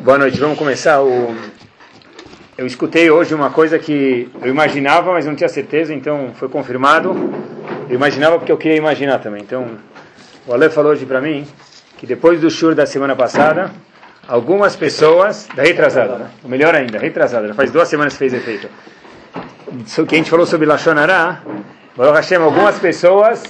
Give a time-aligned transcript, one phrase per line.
[0.00, 1.02] Boa noite, vamos começar.
[1.02, 1.34] O...
[2.56, 7.14] Eu escutei hoje uma coisa que eu imaginava, mas não tinha certeza, então foi confirmado.
[7.88, 9.42] Eu imaginava porque eu queria imaginar também.
[9.42, 9.66] Então,
[10.46, 11.46] o Ale falou hoje para mim
[11.98, 13.70] que depois do shur da semana passada,
[14.28, 16.30] algumas pessoas, da retrasada, né?
[16.44, 18.68] melhor ainda, retrasada, faz duas semanas que fez efeito,
[20.06, 21.42] que a gente falou sobre Lachonará,
[21.96, 23.42] Hashem, algumas pessoas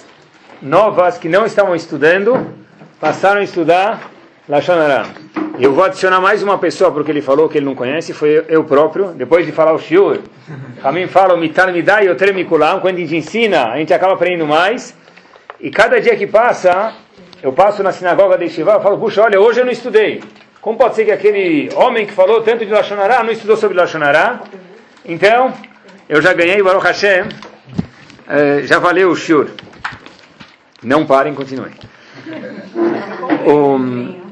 [0.62, 2.54] novas que não estavam estudando,
[3.00, 4.15] passaram a estudar
[4.48, 5.06] Lachonará.
[5.58, 8.62] Eu vou adicionar mais uma pessoa porque ele falou que ele não conhece, foi eu
[8.62, 9.08] próprio.
[9.08, 10.20] Depois de falar o shiur,
[10.84, 12.78] a mim fala mitar me dá e eu tremikulam.
[12.80, 14.94] Quando a gente ensina, a gente acaba aprendendo mais.
[15.58, 16.92] E cada dia que passa,
[17.42, 20.22] eu passo na sinagoga de Shiva, e falo, puxa, olha, hoje eu não estudei.
[20.60, 24.40] Como pode ser que aquele homem que falou tanto de Lachonará não estudou sobre Lachonará?
[25.04, 25.52] Então,
[26.08, 27.24] eu já ganhei, Baruch Hashem,
[28.28, 29.48] eh, já valeu o shiur.
[30.82, 31.72] Não parem, continuem.
[33.46, 34.25] Um,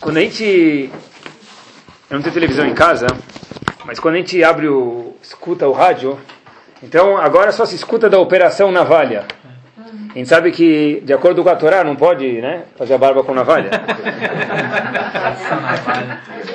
[0.00, 0.90] quando a gente.
[2.10, 3.06] Eu não tenho televisão em casa,
[3.84, 5.14] mas quando a gente abre o.
[5.22, 6.18] escuta o rádio,
[6.82, 9.26] então agora só se escuta da operação navalha.
[10.10, 13.22] A gente sabe que, de acordo com a Torá, não pode né, fazer a barba
[13.22, 13.70] com navalha.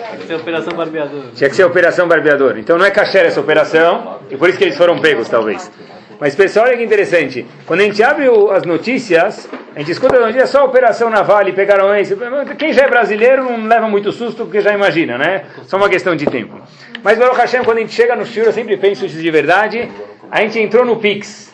[0.09, 1.23] Tinha que ser operação barbeador.
[1.35, 2.57] Tinha que ser operação barbeador.
[2.57, 5.71] Então não é caché essa operação, e por isso que eles foram pegos, talvez.
[6.19, 7.45] Mas pessoal, olha que interessante.
[7.65, 11.47] Quando a gente abre o, as notícias, a gente escuta a notícia só operação naval,
[11.47, 12.15] e pegaram esse.
[12.57, 15.45] Quem já é brasileiro não leva muito susto, porque já imagina, né?
[15.63, 16.59] Só uma questão de tempo.
[17.03, 19.89] Mas Baruch Hashem, quando a gente chega no Shur, eu sempre penso isso de verdade,
[20.31, 21.51] a gente entrou no Pix.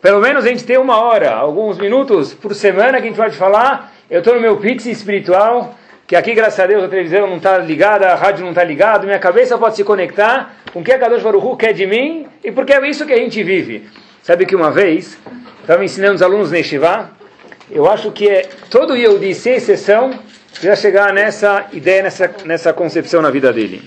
[0.00, 3.36] Pelo menos a gente tem uma hora, alguns minutos por semana que a gente pode
[3.36, 3.92] falar.
[4.10, 5.74] Eu estou no meu Pix espiritual,
[6.08, 9.04] que aqui, graças a Deus, a televisão não está ligada, a rádio não está ligada,
[9.04, 12.50] minha cabeça pode se conectar com o que a Kadosh Baruch quer de mim e
[12.50, 13.86] porque é isso que a gente vive.
[14.22, 15.18] Sabe que uma vez,
[15.60, 17.10] estava ensinando os alunos Neshivá,
[17.70, 20.18] eu acho que é todo Yehudi, sem exceção,
[20.62, 23.82] já chegar nessa ideia, nessa, nessa concepção na vida dele.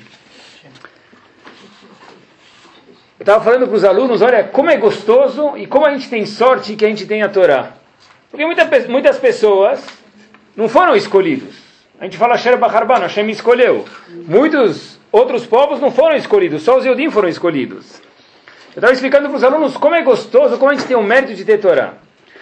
[3.20, 6.28] Eu estava falando para os alunos, olha, como é gostoso e como a gente tem
[6.28, 7.72] sorte que a gente tem a Torá.
[8.30, 9.84] Porque muita, muitas pessoas
[10.56, 11.71] não foram escolhidos.
[12.02, 13.86] A gente fala Sher Bacharban, Hashem escolheu.
[14.10, 18.02] Muitos outros povos não foram escolhidos, só os Yodim foram escolhidos.
[18.74, 21.36] Eu estava explicando para os alunos como é gostoso, como a gente tem o mérito
[21.36, 21.94] de ter Torá.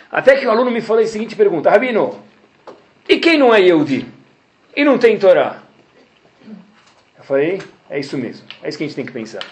[0.09, 2.23] Até que o aluno me falou a seguinte pergunta, Rabino,
[3.07, 4.07] e quem não é Yehudi?
[4.73, 5.57] E não tem Torá?
[7.17, 9.43] Eu falei, é isso mesmo, é isso que a gente tem que pensar.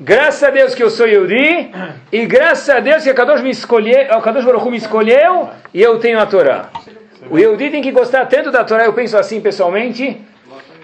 [0.00, 1.70] Graças a Deus que eu sou Yehudi,
[2.10, 5.80] e graças a Deus que a Kadosh, me escolheu, a Kadosh Baruch me escolheu, e
[5.80, 6.68] eu tenho a Torá.
[7.30, 10.20] O Yehudi tem que gostar tanto da Torá, eu penso assim pessoalmente,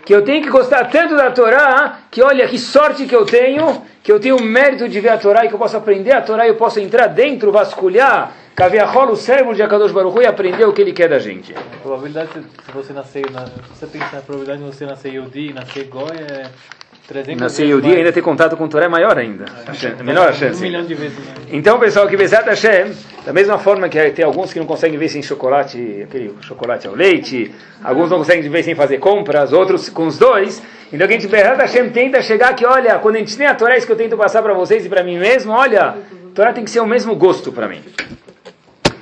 [0.04, 3.82] que eu tenho que gostar tanto da Torá, que olha que sorte que eu tenho,
[4.02, 6.22] que eu tenho o mérito de ver a Torá e que eu posso aprender a
[6.22, 10.26] Torá e eu posso entrar dentro, vasculhar, caviarrola o cérebro de Akadosh Baruch Hu e
[10.26, 11.54] aprender o que ele quer da gente.
[11.54, 13.24] A probabilidade de você nascer,
[13.68, 16.46] você pensar na probabilidade de você nascer Yodi e nascer Goi é
[16.77, 16.77] 300
[17.14, 17.98] Nascer vezes Yehudi mais.
[17.98, 19.46] ainda ter contato com Torá é maior ainda.
[19.66, 20.58] A chan- Menor a chance.
[20.60, 21.16] Um milhão de vezes.
[21.50, 22.92] Então, pessoal, que Bezat Hashem,
[23.24, 26.94] da mesma forma que tem alguns que não conseguem ver sem chocolate, aquele chocolate ao
[26.94, 27.50] leite,
[27.82, 30.62] alguns não conseguem ver sem fazer compras, outros com os dois.
[30.92, 33.54] Então, que a gente, Bezat Hashem, tenta chegar que, olha, quando a gente tem a
[33.54, 35.96] Torá, é isso que eu tento passar para vocês e para mim mesmo, olha, a
[36.34, 37.80] Torá tem que ser o mesmo gosto para mim.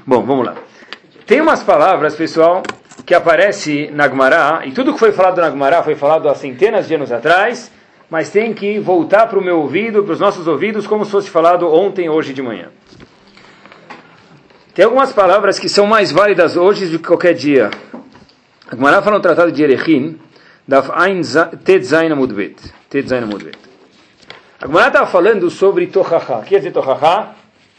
[0.06, 0.54] Bom, vamos lá.
[1.26, 2.62] Tem umas palavras, pessoal,
[3.04, 6.86] que aparece na Gemara, e tudo que foi falado na Gemara foi falado há centenas
[6.86, 7.72] de anos atrás,
[8.10, 11.30] mas tem que voltar para o meu ouvido, para os nossos ouvidos, como se fosse
[11.30, 12.68] falado ontem, hoje de manhã.
[14.74, 17.70] Tem algumas palavras que são mais válidas hoje do que qualquer dia.
[18.70, 20.18] A Gemara fala no Tratado de Erechim,
[20.68, 22.56] Daf Ein Za- Tet Zayin Amud Bet.
[22.90, 23.58] Tet Zayin Amud Bet.
[24.60, 25.98] A Gemara estava falando sobre que
[26.48, 27.28] quer dizer Tochacha?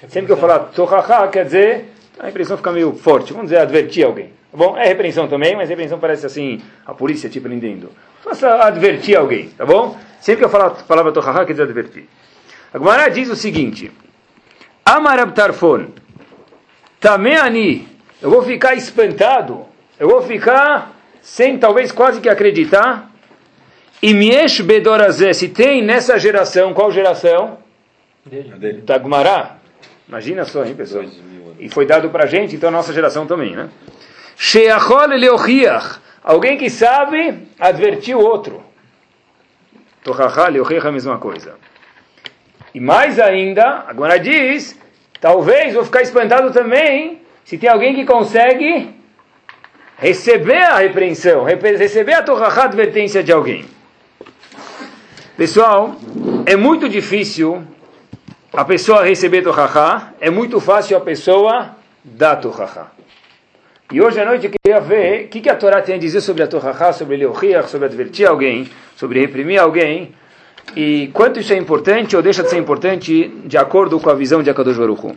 [0.07, 3.31] Sempre que eu falar Tochacha, quer dizer, a repreensão fica meio forte.
[3.33, 4.31] Vamos dizer, advertir alguém.
[4.51, 4.77] Tá bom?
[4.77, 7.89] É repreensão também, mas repreensão parece assim, a polícia te prendendo.
[8.23, 9.97] Faça advertir alguém, tá bom?
[10.19, 12.07] Sempre que eu falar a palavra Tochacha, quer dizer advertir.
[12.73, 13.91] A Gemara diz o seguinte,
[14.85, 15.87] Amarab Tarfon,
[16.99, 17.87] Tameani,
[18.21, 19.65] eu vou ficar espantado,
[19.99, 23.11] eu vou ficar sem talvez quase que acreditar.
[24.01, 27.57] E Miesh Bedorazé, se tem nessa geração, qual geração?
[28.83, 29.57] Da Gumará.
[30.07, 31.03] Imagina só, hein, pessoal?
[31.59, 33.69] E foi dado pra gente, então a nossa geração também, né?
[34.35, 38.63] Sheachol Leochiach, alguém que sabe advertir o outro.
[40.07, 41.55] Tochachá, Leochiach é a mesma coisa.
[42.73, 44.79] E mais ainda, agora diz,
[45.19, 48.95] talvez vou ficar espantado também se tem alguém que consegue
[49.97, 53.65] receber a repreensão, rep- receber a torrachá advertência de alguém.
[55.35, 55.95] Pessoal,
[56.45, 57.63] é muito difícil
[58.53, 62.87] a pessoa receber torrachá, é muito fácil a pessoa dar torrachá.
[63.89, 66.19] E hoje à noite eu queria ver o que, que a Torá tem a dizer
[66.19, 70.13] sobre a Torahá, sobre Leochiach, sobre advertir alguém, sobre reprimir alguém,
[70.75, 74.43] e quanto isso é importante ou deixa de ser importante de acordo com a visão
[74.43, 75.07] de Akadosh Baruch.
[75.07, 75.15] O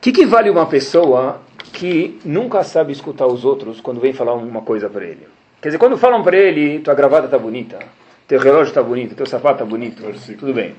[0.00, 1.40] que, que vale uma pessoa
[1.72, 5.28] que nunca sabe escutar os outros quando vem falar uma coisa para ele?
[5.62, 7.78] Quer dizer, quando falam para ele, tua gravata está bonita,
[8.26, 10.02] teu relógio está bonito, teu sapato está bonito,
[10.36, 10.74] tudo bem.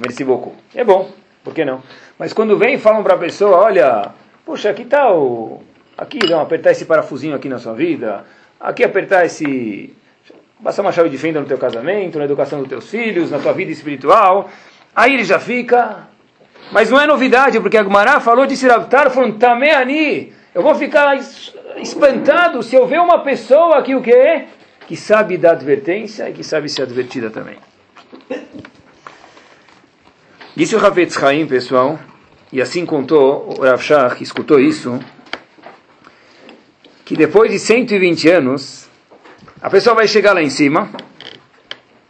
[0.00, 0.56] Merci beaucoup.
[0.74, 1.08] É bom,
[1.44, 1.80] por que não?
[2.18, 4.12] Mas quando vem e falam para a pessoa, olha,
[4.46, 5.62] poxa, aqui está o...
[5.98, 8.24] Aqui, não, apertar esse parafusinho aqui na sua vida,
[8.60, 9.92] aqui apertar esse...
[10.62, 13.52] Passar uma chave de fenda no teu casamento, na educação dos teus filhos, na tua
[13.52, 14.48] vida espiritual.
[14.94, 16.08] Aí ele já fica...
[16.72, 21.16] Mas não é novidade, porque a Gumará falou de Siravtar, falando, Tameani, eu vou ficar
[21.76, 24.46] espantado se eu ver uma pessoa que o que
[24.86, 27.56] Que sabe dar advertência e que sabe ser advertida também.
[30.56, 31.98] Disse o Ravetz Chaim, pessoal,
[32.56, 34.98] e assim contou o Rav Shach, escutou isso,
[37.04, 38.88] que depois de 120 anos,
[39.60, 40.88] a pessoa vai chegar lá em cima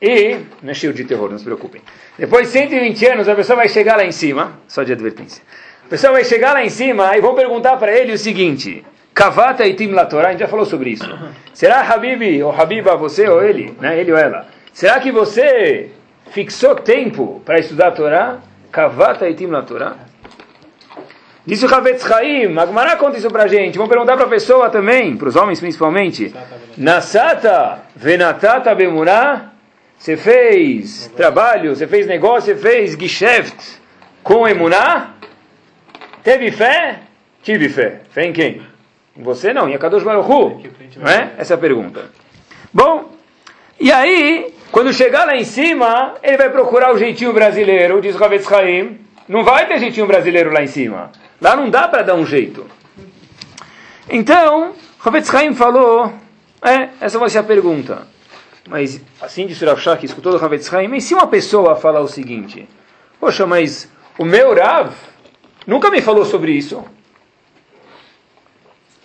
[0.01, 1.83] e, não é cheio de terror, não se preocupem,
[2.17, 5.43] depois de 120 anos a pessoa vai chegar lá em cima, só de advertência,
[5.85, 9.67] a pessoa vai chegar lá em cima e vão perguntar para ele o seguinte, Kavata
[9.67, 11.13] e Tim Latorá, a gente já falou sobre isso,
[11.53, 15.91] será Habibi ou Habiba, você ou ele, né, ele ou ela, será que você
[16.31, 18.39] fixou tempo para estudar a Torá?
[18.71, 19.97] Kavata e Tim Latorá?
[21.47, 23.79] Disse o Havetz Chaim, Agmará conta isso pra gente.
[23.79, 26.35] Vamos perguntar para a pessoa também, para os homens principalmente.
[26.77, 29.53] Nasata venatata bemurá.
[29.97, 33.81] Você fez trabalho, você fez negócio, você fez geschäft
[34.25, 35.15] com emuná?
[36.25, 36.99] Teve fé?
[37.45, 38.01] Tive fé.
[38.11, 38.63] Fé em quem?
[39.17, 40.61] Em você não, em Akadosh Hu.
[40.97, 41.31] Não é?
[41.39, 42.11] Essa é a pergunta.
[42.75, 43.13] Bom,
[43.79, 48.25] e aí, quando chegar lá em cima, ele vai procurar o jeitinho brasileiro, diz o
[48.25, 48.99] Havetz Chaim.
[49.29, 51.13] Não vai ter jeitinho brasileiro lá em cima.
[51.41, 52.67] Lá não dá para dar um jeito.
[54.09, 54.75] Então,
[55.05, 56.13] Havetz Haim falou,
[56.63, 58.07] é, essa vai ser a pergunta.
[58.69, 62.01] Mas, assim disse o Rav Shach, escutou do Havetz Haim, e se uma pessoa falar
[62.01, 62.69] o seguinte,
[63.21, 63.89] poxa, mas
[64.19, 64.93] o meu Rav
[65.67, 66.85] nunca me falou sobre isso.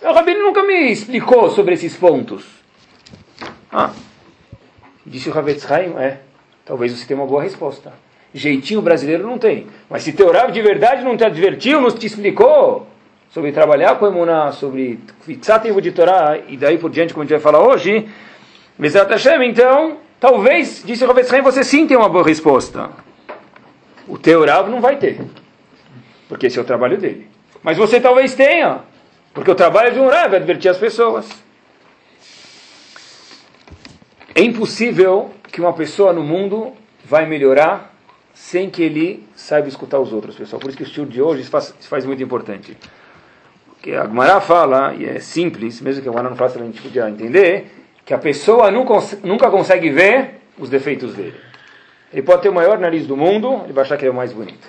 [0.00, 2.44] O Rabino nunca me explicou sobre esses pontos.
[3.70, 3.92] Ah,
[5.06, 6.20] disse o Havetz Haim, é,
[6.64, 7.92] talvez você tenha uma boa resposta.
[8.34, 9.66] Jeitinho brasileiro não tem.
[9.90, 12.86] Mas se teu Rav de verdade não te advertiu, não te explicou
[13.30, 17.26] sobre trabalhar com emuná, sobre fixar tempo de Torá, e daí por diante, como a
[17.26, 18.06] gente vai falar hoje,
[18.78, 22.90] Bezat Hashem, então, talvez, disse Rav você sim tem uma boa resposta.
[24.06, 25.18] O teu Rav não vai ter,
[26.28, 27.26] porque esse é o trabalho dele.
[27.62, 28.80] Mas você talvez tenha,
[29.32, 31.26] porque o trabalho de um Rav é advertir as pessoas.
[34.34, 36.72] É impossível que uma pessoa no mundo
[37.04, 37.91] vai melhorar
[38.34, 40.60] sem que ele saiba escutar os outros, pessoal.
[40.60, 42.76] Por isso que o estilo de hoje faz, faz muito importante.
[43.66, 46.80] Porque a Gemara fala, e é simples, mesmo que a Gemara não faça, a gente
[46.80, 47.66] podia entender,
[48.04, 51.34] que a pessoa nunca, nunca consegue ver os defeitos dele.
[52.12, 54.16] Ele pode ter o maior nariz do mundo, ele vai achar que ele é o
[54.16, 54.68] mais bonito.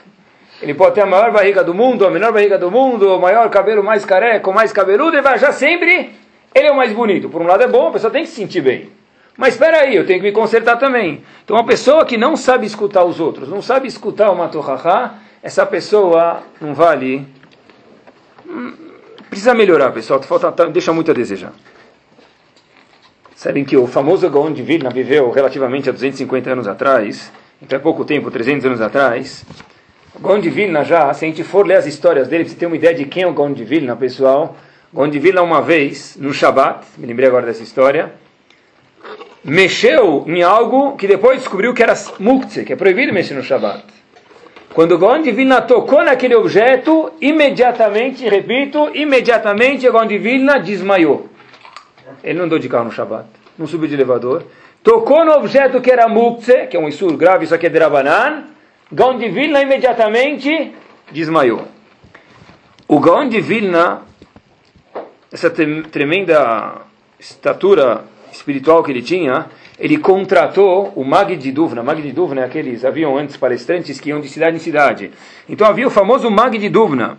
[0.62, 3.50] Ele pode ter a maior barriga do mundo, a menor barriga do mundo, o maior
[3.50, 6.24] cabelo mais careca, mais cabeludo, ele vai achar sempre
[6.54, 7.30] ele é o mais bonito.
[7.30, 8.90] Por um lado é bom, a pessoa tem que se sentir bem.
[9.38, 11.24] Mas espera aí, eu tenho que me consertar também.
[11.44, 15.66] Então, uma pessoa que não sabe escutar os outros, não sabe escutar o Matohaha, essa
[15.66, 17.28] pessoa não vale.
[18.48, 18.74] Hum,
[19.30, 20.22] precisa melhorar, pessoal.
[20.22, 21.52] Falta, tá, deixa muito a desejar.
[23.36, 27.30] Sabem que o famoso Gaon de Vilna viveu relativamente há 250 anos atrás,
[27.62, 29.44] então é pouco tempo, 300 anos atrás.
[30.16, 32.68] O Gaon de Vilna já, se a gente for ler as histórias dele, você ter
[32.68, 34.56] uma ideia de quem é o Gaon de Vilna, pessoal.
[34.94, 38.14] Gaon de Vilna, uma vez, no Shabat, me lembrei agora dessa história,
[39.44, 43.84] mexeu em algo que depois descobriu que era muktzeh, que é proibido mexer no Shabat.
[44.74, 50.60] Quando o Gaon de Vilna tocou naquele objeto, imediatamente, repito, imediatamente o Gaon de Vilna
[50.60, 51.30] desmaiou.
[52.24, 54.46] Ele não andou de carro no Shabat, não subiu de elevador.
[54.82, 58.46] Tocou no objeto que era muktzeh, que é um isur grave, isso aqui é Drabanan.
[58.92, 60.74] Gaon de Vilna imediatamente
[61.12, 61.68] desmaiou.
[62.88, 64.02] O Gaon de Vilna,
[65.32, 66.82] essa tremenda
[67.20, 68.06] estatura
[68.44, 69.48] espiritual que ele tinha,
[69.80, 71.82] ele contratou o Mag de Duvna.
[71.82, 75.12] Mag de Duvna é aqueles, haviam antes palestrantes que iam de cidade em cidade.
[75.48, 77.18] Então havia o famoso Mag de Duvna.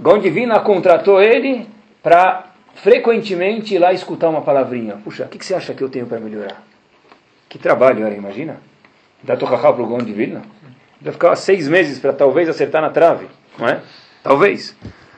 [0.00, 1.68] Gaon Divina contratou ele
[2.02, 4.96] para frequentemente ir lá escutar uma palavrinha.
[5.04, 6.62] Puxa, o que, que, você acha que eu tenho para melhorar?
[7.48, 8.56] Que trabalho era, imagina?
[9.22, 10.42] Dá tochachá para o Gaon Divina?
[11.00, 13.26] Vai ficar seis meses para talvez acertar na trave,
[13.58, 13.80] não é?
[14.22, 14.74] Talvez.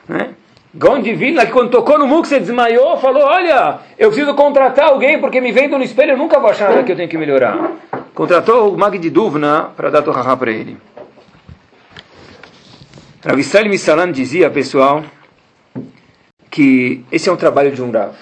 [0.07, 0.35] Né?
[0.77, 5.51] Vilna, que quando tocou no Mux, desmaiou, falou, olha, eu preciso contratar alguém, porque me
[5.51, 7.71] vendo no espelho, eu nunca vou achar nada que eu tenho que melhorar.
[8.13, 10.77] Contratou o Mag de Duvna para dar torrahá para ele.
[13.25, 15.03] Rav Israel Misalan dizia, pessoal,
[16.51, 18.13] que esse é um trabalho de um Rav.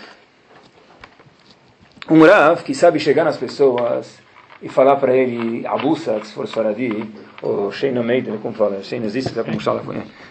[2.10, 4.20] Um Rav que sabe chegar nas pessoas
[4.62, 7.06] e falar para ele, abusa, se for Faradi,
[7.42, 9.84] ou Sheina Meidel, como fala, Sheina Ziz, sabe como fala,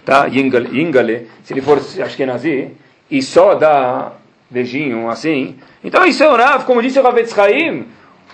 [0.04, 0.26] tá?
[0.26, 2.70] Yingale, se ele for Ashkenazi,
[3.10, 4.12] e só dá
[4.50, 7.86] beijinho assim, então isso é um Rav, como disse o Rav Etzchaim,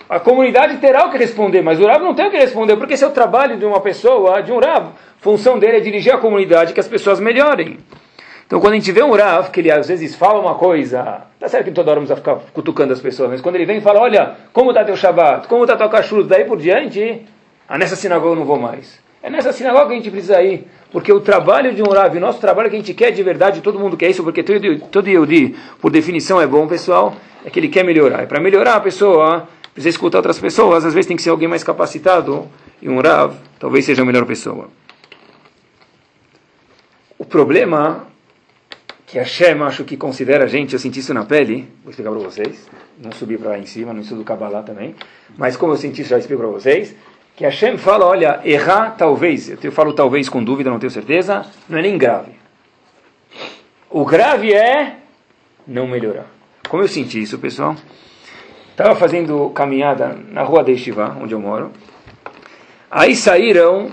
[0.09, 2.93] a comunidade terá o que responder, mas o Rav não tem o que responder, porque
[2.95, 4.93] esse é o trabalho de uma pessoa, de um Rav.
[5.19, 7.77] Função dele é dirigir a comunidade, que as pessoas melhorem.
[8.47, 11.47] Então, quando a gente vê um Rav, que ele às vezes fala uma coisa, tá
[11.47, 13.99] certo que toda hora vamos ficar cutucando as pessoas, mas quando ele vem e fala,
[13.99, 17.23] olha, como está teu Shabbat, como está teu cachorro, daí por diante,
[17.69, 18.99] ah, nessa sinagoga eu não vou mais.
[19.21, 22.19] É nessa sinagoga que a gente precisa ir, porque o trabalho de um Rav, o
[22.19, 25.07] nosso trabalho que a gente quer de verdade, todo mundo quer isso, porque todo, todo
[25.07, 28.23] Yehudi, por definição, é bom, pessoal, é que ele quer melhorar.
[28.23, 31.47] E para melhorar a pessoa, precisa escutar outras pessoas, às vezes tem que ser alguém
[31.47, 32.47] mais capacitado,
[32.81, 34.69] e um Rav talvez seja a melhor pessoa.
[37.19, 38.07] O problema
[39.05, 42.11] que a Shem acho que considera a gente, eu senti isso na pele, vou explicar
[42.11, 44.95] para vocês, não subi para lá em cima, não estudo Kabbalah também,
[45.37, 46.95] mas como eu senti isso, já explico para vocês,
[47.39, 51.45] que a Shem fala, olha, errar talvez, eu falo talvez com dúvida, não tenho certeza,
[51.69, 52.33] não é nem grave.
[53.89, 54.97] O grave é
[55.65, 56.25] não melhorar.
[56.67, 57.77] Como eu senti isso, pessoal?
[58.71, 61.71] Estava fazendo caminhada na rua de Estivá, onde eu moro,
[62.91, 63.91] aí saíram,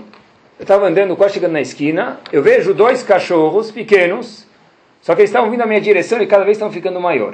[0.59, 4.45] eu estava andando, quase chegando na esquina, eu vejo dois cachorros pequenos,
[5.01, 7.33] só que eles estavam vindo na minha direção e cada vez estão ficando maior.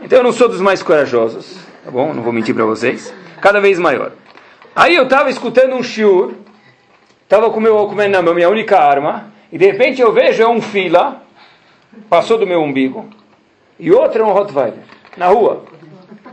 [0.00, 2.14] Então eu não sou dos mais corajosos, tá bom?
[2.14, 3.12] Não vou mentir para vocês.
[3.42, 4.12] Cada vez maior.
[4.80, 6.32] Aí eu estava escutando um shiur,
[7.24, 10.48] estava com meu Walkman na mão, minha única arma, e de repente eu vejo é
[10.48, 11.22] um fila,
[12.08, 13.06] passou do meu umbigo,
[13.78, 14.82] e outro é um Rottweiler,
[15.18, 15.66] na rua.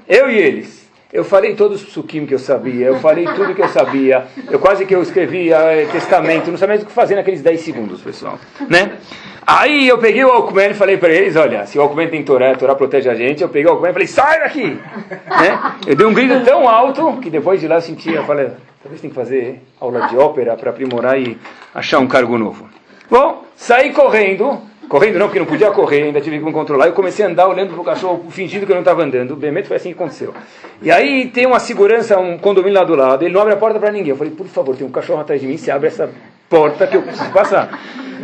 [0.08, 0.87] Eu e eles.
[1.12, 4.60] Eu falei todos os psukim que eu sabia, eu falei tudo que eu sabia, eu
[4.60, 8.02] quase que eu escrevi uh, testamento, não sabia mais o que fazer naqueles 10 segundos,
[8.02, 8.38] pessoal.
[8.70, 8.98] Né?
[9.46, 12.52] Aí eu peguei o Alckmin e falei para eles, olha, se o Alckmin tem Torá,
[12.52, 14.78] a Torá protege a gente, eu peguei o Alckmin e falei, sai daqui!
[15.10, 15.76] né?
[15.88, 18.50] Eu dei um grito tão alto que depois de lá eu senti, eu falei,
[18.84, 21.38] talvez tem que fazer aula de ópera para aprimorar e
[21.74, 22.68] achar um cargo novo.
[23.10, 26.94] Bom, saí correndo, correndo não, porque não podia correr, ainda tive que me controlar, eu
[26.94, 29.78] comecei a andar olhando para o cachorro, fingindo que eu não estava andando, Bemeto foi
[29.78, 30.34] assim que aconteceu.
[30.82, 33.80] E aí tem uma segurança, um condomínio lá do lado, ele não abre a porta
[33.80, 34.10] para ninguém.
[34.10, 36.10] Eu falei, por favor, tem um cachorro atrás de mim, se abre essa
[36.50, 37.80] porta que eu preciso passar.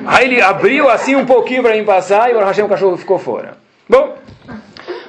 [0.05, 3.17] Aí ele abriu assim um pouquinho para mim passar e o Hashem, o cachorro ficou
[3.17, 3.57] fora.
[3.87, 4.15] Bom,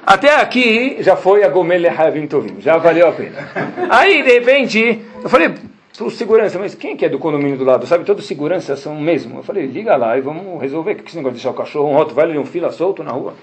[0.06, 3.49] até aqui já foi a Gomel Havim Tovim, já valeu a pena.
[3.88, 5.54] Aí, de repente, eu falei
[5.96, 7.86] para o segurança, mas quem que é do condomínio do lado?
[7.86, 9.38] Sabe, todos seguranças são o mesmo.
[9.38, 10.92] Eu falei, liga lá e vamos resolver.
[10.92, 13.12] O que esse negócio de deixar o cachorro, um Rottweiler e um fila solto na
[13.12, 13.34] rua?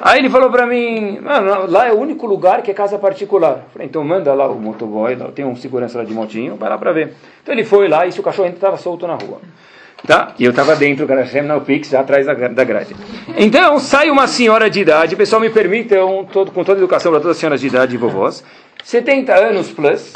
[0.00, 3.64] Aí ele falou para mim, mano, lá é o único lugar que é casa particular.
[3.66, 6.78] Eu falei, então manda lá o motoboy, tem um segurança lá de motinho, vai lá
[6.78, 7.12] para ver.
[7.42, 9.40] Então ele foi lá e se o cachorro ainda estava solto na rua.
[10.06, 10.34] Tá?
[10.38, 11.06] E eu estava dentro,
[11.44, 12.94] na Pix, atrás da, da grade.
[13.38, 17.36] Então, sai uma senhora de idade, pessoal, me permitam, todo, com toda educação para todas
[17.36, 18.44] as senhoras de idade e vovós,
[18.84, 20.12] 70 anos plus,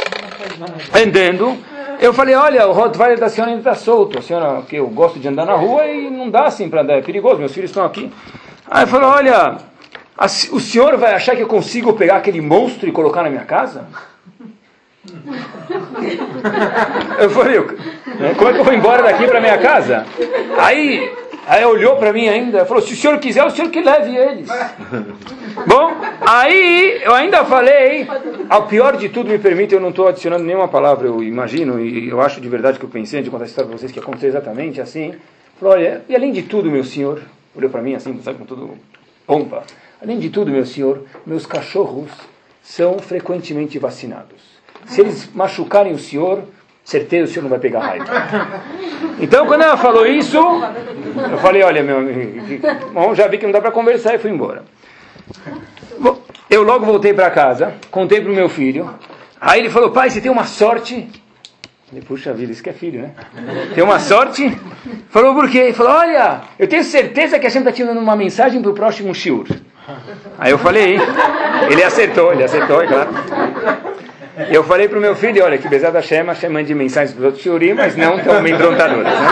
[0.95, 1.57] andando.
[2.01, 4.19] Eu falei, olha, o Rottweiler da senhora ainda está solto.
[4.19, 6.99] A senhora, que eu gosto de andar na rua e não dá assim para andar,
[6.99, 8.13] é perigoso, meus filhos estão aqui.
[8.71, 9.57] Aí eu falei, olha,
[10.17, 13.45] a, o senhor vai achar que eu consigo pegar aquele monstro e colocar na minha
[13.45, 13.89] casa?
[17.19, 20.07] Eu falei, né, como é que eu vou embora daqui para minha casa?
[20.59, 21.13] Aí,
[21.47, 24.49] aí olhou para mim ainda, falou, se o senhor quiser, o senhor que leve eles.
[25.67, 28.07] Bom, aí eu ainda falei,
[28.49, 32.09] ao pior de tudo, me permite, eu não estou adicionando nenhuma palavra, eu imagino, e
[32.09, 34.29] eu acho de verdade que eu pensei, de contar essa história para vocês, que aconteceu
[34.29, 35.15] exatamente assim.
[35.59, 37.21] Falou, olha, e além de tudo, meu senhor,
[37.55, 38.71] olhou para mim assim, sabe, com tudo
[39.27, 39.65] pompa.
[40.01, 42.11] Além de tudo, meu senhor, meus cachorros
[42.63, 44.59] são frequentemente vacinados.
[44.87, 46.45] Se eles machucarem o senhor,
[46.85, 48.05] certeza o senhor não vai pegar raiva.
[49.21, 53.61] Então, quando ela falou isso, eu falei: Olha, meu amigo, já vi que não dá
[53.61, 54.63] para conversar e fui embora.
[56.51, 58.89] Eu logo voltei para casa, contei para o meu filho.
[59.41, 61.09] Aí ele falou: Pai, você tem uma sorte.
[62.07, 63.11] Puxa vida, isso que é filho, né?
[63.75, 64.55] Tem uma sorte?
[65.09, 65.59] Falou, por quê?
[65.59, 68.75] Ele falou, olha, eu tenho certeza que a gente está te uma mensagem para o
[68.75, 69.47] próximo shiur.
[70.39, 70.99] Aí eu falei,
[71.71, 73.11] ele acertou, ele acertou, é claro.
[74.51, 77.25] Eu falei para o meu filho, olha, que Bezat Hashem, Hashem mande mensagens para os
[77.27, 79.29] outros shiurim, mas não tão amedrontadoras, né?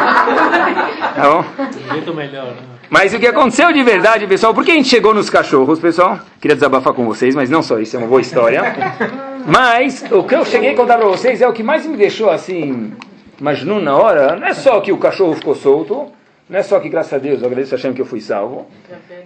[1.15, 1.45] Tá bom?
[1.93, 2.76] Muito melhor, né?
[2.89, 6.21] Mas o que aconteceu de verdade, pessoal, por que a gente chegou nos cachorros, pessoal?
[6.41, 8.63] Queria desabafar com vocês, mas não só isso, é uma boa história.
[9.49, 12.29] Mas o que eu cheguei a contar para vocês é o que mais me deixou
[12.31, 12.93] assim,
[13.41, 14.35] majnun na hora.
[14.35, 16.11] Não é só que o cachorro ficou solto,
[16.49, 18.67] não é só que, graças a Deus, eu agradeço achando que eu fui salvo.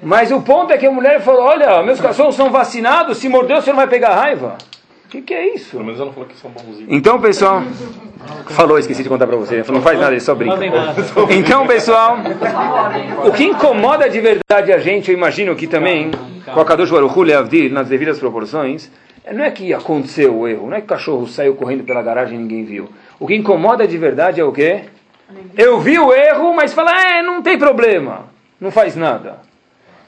[0.02, 3.62] Mas o ponto é que a mulher falou: Olha, meus cachorros são vacinados, se morder
[3.62, 4.58] você não vai pegar raiva.
[5.10, 5.72] O que, que é isso?
[5.72, 6.86] Pelo menos ela falou que são bonzinhos.
[6.88, 7.64] Então, pessoal,
[8.50, 9.64] Falou, esqueci de contar para você.
[9.72, 10.56] Não faz nada, ele só brinca.
[11.30, 12.16] Então, pessoal,
[13.24, 16.12] o que incomoda de verdade a gente, eu imagino que também,
[16.54, 18.88] com a Kadosh Baruch Hu Leavdil, nas devidas proporções,
[19.32, 22.38] não é que aconteceu o erro, não é que o cachorro saiu correndo pela garagem
[22.38, 22.88] e ninguém viu.
[23.18, 24.82] O que incomoda de verdade é o quê?
[25.58, 28.26] Eu vi o erro, mas falar, é, não tem problema,
[28.60, 29.38] não faz nada.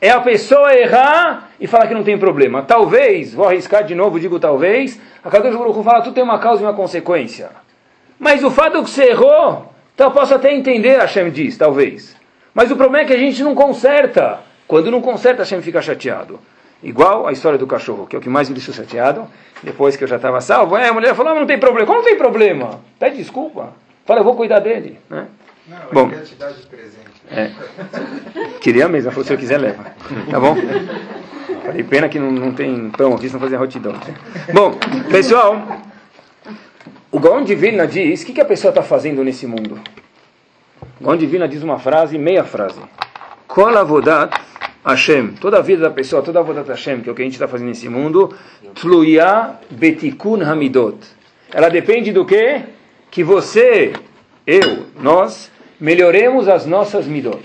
[0.02, 2.60] É a pessoa errar e falar que não tem problema.
[2.60, 6.60] Talvez, vou arriscar de novo, digo talvez, a Kadosh Baruch fala, tudo tem uma causa
[6.60, 7.50] e uma consequência.
[8.18, 12.16] Mas o fato que você errou, então eu posso até entender, Hashem diz, talvez.
[12.52, 14.40] Mas o problema é que a gente não conserta.
[14.66, 16.40] Quando não conserta, Hashem fica chateado.
[16.82, 19.28] Igual a história do cachorro, que é o que mais me deixou chateado.
[19.62, 21.86] Depois que eu já estava salvo, é, a mulher falou, não tem problema.
[21.86, 22.80] Como não tem problema?
[22.98, 23.72] Pede desculpa.
[24.04, 24.98] Fala, eu vou cuidar dele.
[25.08, 25.28] Né?
[25.68, 26.08] Não, Bom.
[26.08, 27.01] te dar de presente.
[27.30, 27.50] É.
[28.60, 29.84] Queria mesmo, ela falou, se eu quiser, leva.
[30.30, 30.56] Tá bom?
[31.64, 33.98] Falei, pena que não, não tem pão aqui, senão fazia hot dog.
[34.52, 34.72] Bom,
[35.10, 35.80] pessoal,
[37.10, 39.78] o Gaon Divina diz, o que, que a pessoa está fazendo nesse mundo?
[41.00, 42.80] O Gaon Divina diz uma frase, meia frase.
[43.46, 44.34] Kol avodat
[44.84, 45.34] Hashem.
[45.40, 47.34] Toda a vida da pessoa, toda a avodat Hashem, que é o que a gente
[47.34, 48.34] está fazendo nesse mundo,
[48.74, 50.98] tluya betikun hamidot.
[51.52, 52.62] Ela depende do quê?
[53.10, 53.92] Que você,
[54.46, 55.51] eu, nós,
[55.82, 57.42] melhoremos as nossas midot.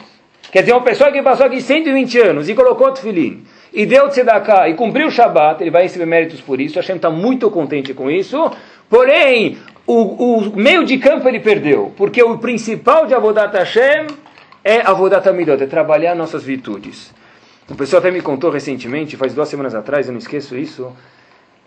[0.52, 4.70] Quer dizer, uma pessoa que passou aqui 120 anos e colocou tefilim, e deu tzedakah,
[4.70, 8.12] e cumpriu o Shabat, ele vai receber méritos por isso, Hashem está muito contente com
[8.12, 8.52] isso,
[8.88, 14.06] porém, o, o meio de campo ele perdeu, porque o principal de Avodat Hashem
[14.64, 17.12] é Avodat Amidot, é trabalhar nossas virtudes.
[17.68, 20.96] Uma pessoa até me contou recentemente, faz duas semanas atrás, eu não esqueço isso,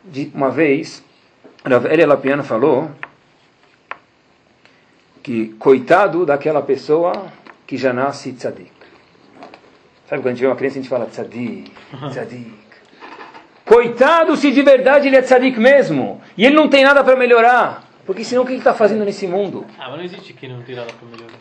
[0.05, 1.03] de uma vez,
[1.65, 2.89] Rav Elia Lapiano falou
[5.23, 7.12] que coitado daquela pessoa
[7.67, 8.71] que já nasce tzadik.
[10.09, 11.71] Sabe quando a gente vê uma criança a gente fala tzadik,
[12.11, 12.61] tzadik.
[13.65, 16.21] Coitado se de verdade ele é tzadik mesmo.
[16.37, 17.85] E ele não tem nada para melhorar.
[18.05, 19.65] Porque senão o que ele está fazendo nesse mundo?
[19.79, 21.39] Ah, mas não existe quem não tem nada para melhorar.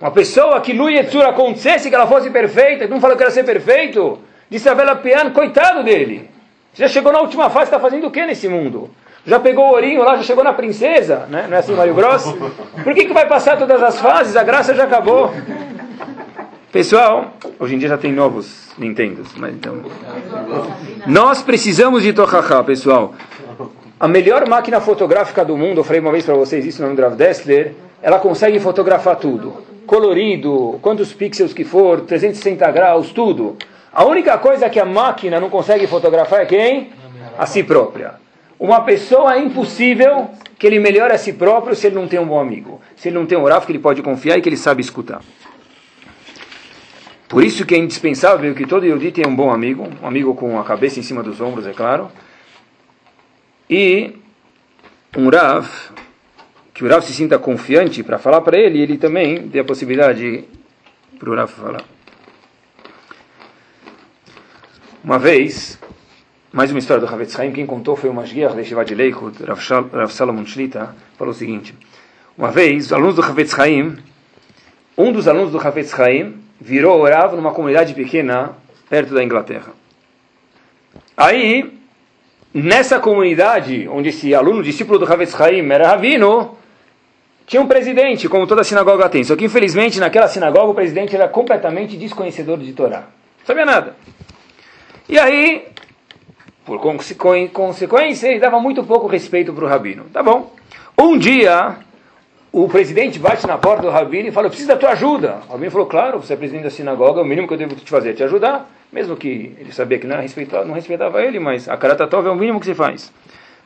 [0.00, 3.32] Uma pessoa que Lu Yetzura acontecesse, que ela fosse perfeita, que não falou que era
[3.32, 6.30] ser perfeito, disse a Vela Piano, coitado dele.
[6.74, 8.90] Já chegou na última fase, está fazendo o que nesse mundo?
[9.26, 11.46] Já pegou o ourinho lá, já chegou na princesa, né?
[11.48, 12.24] não é assim, Mário Gross?
[12.82, 14.36] Por que, que vai passar todas as fases?
[14.36, 15.32] A graça já acabou.
[16.70, 19.80] Pessoal, hoje em dia já tem novos Nintendos, mas então...
[21.06, 23.14] Nós precisamos de Tohaha, pessoal.
[23.98, 27.00] A melhor máquina fotográfica do mundo, eu falei uma vez para vocês isso no nome
[27.00, 29.54] do Dessler, ela consegue fotografar tudo.
[29.86, 33.56] Colorido, quantos pixels que for, 360 graus, tudo.
[33.90, 36.90] A única coisa que a máquina não consegue fotografar é quem?
[37.38, 38.23] A si própria.
[38.58, 42.26] Uma pessoa é impossível que ele melhore a si próprio se ele não tem um
[42.26, 42.80] bom amigo.
[42.96, 45.20] Se ele não tem um Rav que ele pode confiar e que ele sabe escutar.
[47.28, 50.58] Por isso que é indispensável que todo Yehudi tenha um bom amigo, um amigo com
[50.58, 52.10] a cabeça em cima dos ombros, é claro,
[53.68, 54.14] e
[55.16, 55.68] um Rav,
[56.72, 59.64] que o Rav se sinta confiante para falar para ele, e ele também dê a
[59.64, 60.44] possibilidade
[61.18, 61.82] para o Rav falar.
[65.02, 65.78] Uma vez,
[66.54, 70.12] mais uma história do Havetz Haim, quem contou foi o Mashgiach de Shivat Leikut, Rav,
[70.12, 71.74] Salomon Shlita, falou o seguinte,
[72.38, 73.96] uma vez, os alunos do Havetz Haim,
[74.96, 78.52] um dos alunos do Havetz Haim, virou Rav numa comunidade pequena
[78.88, 79.72] perto da Inglaterra.
[81.16, 81.76] Aí,
[82.54, 86.56] nessa comunidade, onde esse aluno, discípulo do Havetz Haim, era Ravino,
[87.48, 89.24] tinha um presidente, como toda sinagoga tem.
[89.24, 93.08] Só que, infelizmente, naquela sinagoga, o presidente era completamente desconhecedor de Torá.
[93.40, 93.96] Não sabia nada.
[95.08, 95.73] E aí,
[96.64, 100.04] por consequência, ele dava muito pouco respeito para o Rabino.
[100.12, 100.52] Tá bom.
[100.98, 101.76] Um dia,
[102.50, 105.40] o presidente bate na porta do Rabino e fala, eu preciso da tua ajuda.
[105.48, 107.90] O Rabino falou, claro, você é presidente da sinagoga, o mínimo que eu devo te
[107.90, 108.70] fazer é te ajudar.
[108.92, 112.36] Mesmo que ele sabia que não, respeitava, não respeitava ele, mas a Karatatov é o
[112.36, 113.12] mínimo que se faz.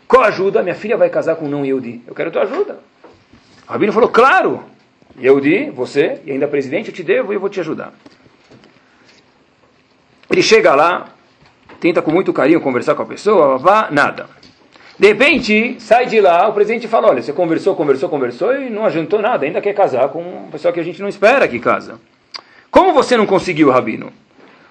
[0.06, 0.62] Qual ajuda?
[0.62, 2.02] Minha filha vai casar com um não Yehudi.
[2.06, 2.80] Eu quero tua ajuda.
[3.68, 4.64] O Rabino falou, claro,
[5.20, 7.92] Yehudi, você, e ainda presidente, eu te devo e eu vou te ajudar.
[10.30, 11.08] Ele chega lá,
[11.80, 14.26] tenta com muito carinho conversar com a pessoa, vá, nada.
[14.98, 18.84] De repente, sai de lá, o presidente fala, olha, você conversou, conversou, conversou e não
[18.84, 22.00] adiantou nada, ainda quer casar com uma pessoa que a gente não espera que casa.
[22.70, 24.12] Como você não conseguiu, Rabino?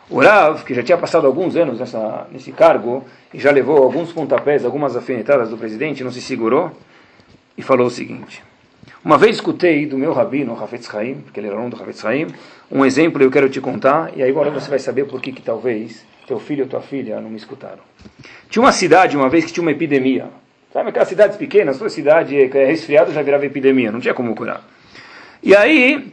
[0.10, 4.12] O Rav, que já tinha passado alguns anos nessa, nesse cargo, e já levou alguns
[4.12, 6.72] pontapés, algumas afinetadas do presidente, não se segurou,
[7.58, 8.44] e falou o seguinte,
[9.04, 12.28] uma vez escutei do meu rabino, Hafetz Haim, porque ele era aluno do Hafetz Haim,
[12.70, 15.42] um exemplo eu quero te contar, e aí agora você vai saber por que, que
[15.42, 17.80] talvez teu filho ou tua filha não me escutaram.
[18.50, 20.28] Tinha uma cidade, uma vez, que tinha uma epidemia.
[20.74, 21.78] Sabe aquelas cidades pequenas?
[21.78, 24.62] Toda cidade é resfriado já virava epidemia, não tinha como curar.
[25.42, 26.12] E aí,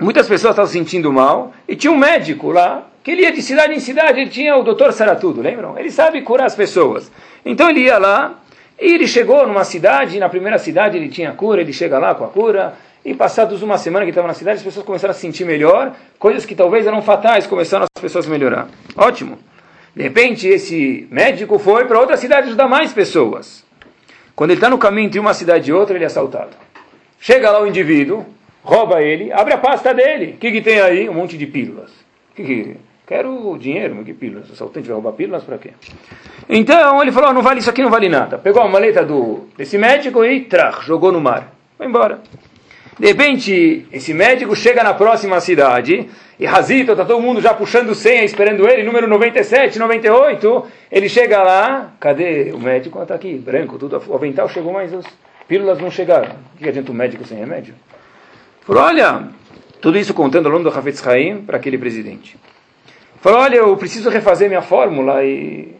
[0.00, 3.42] muitas pessoas estavam se sentindo mal, e tinha um médico lá, que ele ia de
[3.42, 5.78] cidade em cidade, ele tinha o doutor Saratudo, lembram?
[5.78, 7.10] Ele sabe curar as pessoas.
[7.44, 8.40] Então ele ia lá,
[8.80, 12.24] E ele chegou numa cidade, na primeira cidade ele tinha cura, ele chega lá com
[12.24, 15.20] a cura, e passados uma semana que estava na cidade, as pessoas começaram a se
[15.20, 18.68] sentir melhor, coisas que talvez eram fatais, começaram as pessoas a melhorar.
[18.96, 19.38] Ótimo.
[19.94, 23.64] De repente, esse médico foi para outra cidade ajudar mais pessoas.
[24.36, 26.56] Quando ele está no caminho entre uma cidade e outra, ele é assaltado.
[27.18, 28.24] Chega lá o indivíduo,
[28.62, 30.34] rouba ele, abre a pasta dele.
[30.34, 31.08] O que, que tem aí?
[31.08, 31.90] Um monte de pílulas.
[32.34, 32.76] Que que...
[33.06, 34.48] Quero dinheiro, mas que pílulas?
[34.48, 35.70] O assaltante vai roubar pílulas para quê?
[36.48, 38.38] Então ele falou: oh, não vale isso aqui, não vale nada.
[38.38, 41.52] Pegou a maleta do, desse médico e trach, jogou no mar.
[41.76, 42.20] Foi embora.
[42.98, 46.08] De repente, esse médico chega na próxima cidade
[46.40, 50.66] e Razito, está todo mundo já puxando senha, esperando ele, número 97, 98.
[50.90, 53.00] Ele chega lá, cadê o médico?
[53.02, 54.02] Está aqui, branco, tudo.
[54.08, 55.04] O avental chegou, mas as
[55.46, 56.36] pílulas não chegaram.
[56.54, 57.74] O que adianta um médico sem remédio?
[58.62, 59.28] Falou: olha,
[59.82, 62.38] tudo isso contando ao longo do Hafetz Haim para aquele presidente.
[63.20, 65.76] Falou: olha, eu preciso refazer minha fórmula e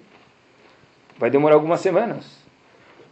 [1.18, 2.38] vai demorar algumas semanas.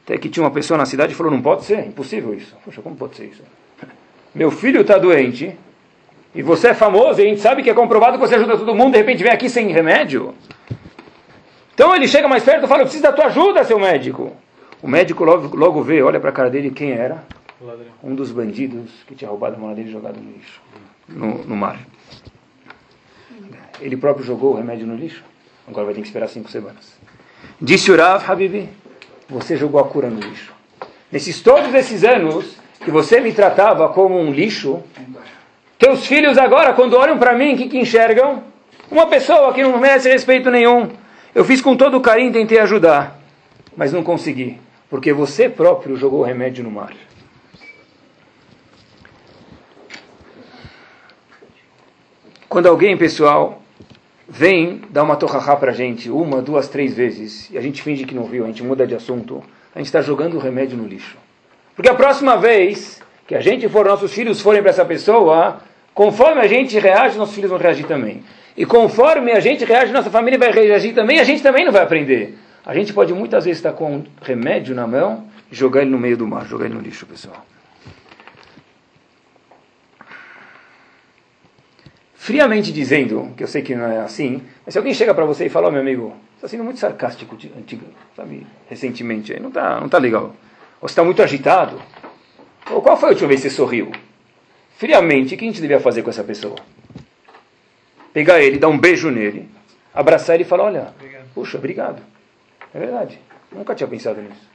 [0.04, 2.54] Até que tinha uma pessoa na cidade e falou: não pode ser, impossível isso.
[2.62, 3.42] Poxa, como pode ser isso?
[4.38, 5.52] Meu filho está doente
[6.32, 8.72] e você é famoso e a gente sabe que é comprovado que você ajuda todo
[8.72, 10.32] mundo, de repente vem aqui sem remédio.
[11.74, 14.30] Então ele chega mais perto e fala: eu preciso da tua ajuda, seu médico.
[14.80, 17.24] O médico logo, logo vê, olha para a cara dele quem era.
[18.00, 20.62] Um dos bandidos que tinha roubado a mala dele e jogado no lixo,
[21.08, 21.80] no, no mar.
[23.80, 25.24] Ele próprio jogou o remédio no lixo.
[25.66, 26.96] Agora vai ter que esperar cinco semanas.
[27.60, 28.68] Disse Urav Habibi,
[29.28, 30.52] você jogou a cura no lixo.
[31.10, 32.56] Nesses todos esses anos
[32.88, 34.82] que você me tratava como um lixo,
[35.78, 38.42] teus filhos agora, quando olham para mim, o que, que enxergam?
[38.90, 40.88] Uma pessoa que não merece respeito nenhum.
[41.34, 43.20] Eu fiz com todo carinho, tentei ajudar,
[43.76, 46.94] mas não consegui, porque você próprio jogou o remédio no mar.
[52.48, 53.60] Quando alguém, pessoal,
[54.26, 58.04] vem dar uma torrahá para a gente, uma, duas, três vezes, e a gente finge
[58.04, 60.86] que não viu, a gente muda de assunto, a gente está jogando o remédio no
[60.86, 61.18] lixo.
[61.78, 65.60] Porque a próxima vez que a gente for, nossos filhos forem para essa pessoa,
[65.94, 68.24] conforme a gente reage, nossos filhos vão reagir também.
[68.56, 71.84] E conforme a gente reage, nossa família vai reagir também, a gente também não vai
[71.84, 72.36] aprender.
[72.66, 76.00] A gente pode muitas vezes estar com um remédio na mão e jogar ele no
[76.00, 77.46] meio do mar, jogar ele no lixo, pessoal.
[82.16, 85.46] friamente dizendo, que eu sei que não é assim, mas se alguém chega para você
[85.46, 87.86] e fala, oh, meu amigo, você está sendo muito sarcástico antigo,
[88.16, 90.34] sabe, recentemente, aí não está não tá legal.
[90.80, 91.80] Ou você está muito agitado.
[92.70, 93.90] Ou qual foi a última vez que você sorriu?
[94.76, 96.56] Friamente, o que a gente devia fazer com essa pessoa?
[98.12, 99.48] Pegar ele, dar um beijo nele,
[99.92, 101.26] abraçar ele e falar, olha, obrigado.
[101.34, 102.02] puxa, obrigado.
[102.72, 103.18] É verdade,
[103.50, 104.48] nunca tinha pensado nisso.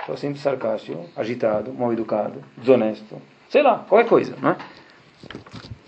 [0.00, 4.56] Estou sempre sarcástico, agitado, mal educado, desonesto, sei lá, qualquer coisa, não é?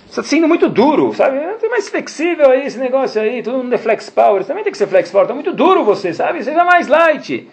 [0.08, 1.38] está sendo muito duro, sabe?
[1.58, 4.78] Tem mais flexível aí esse negócio aí, todo mundo é flex power, também tem que
[4.78, 6.42] ser flex power, está muito duro você, sabe?
[6.42, 7.48] Seja mais light.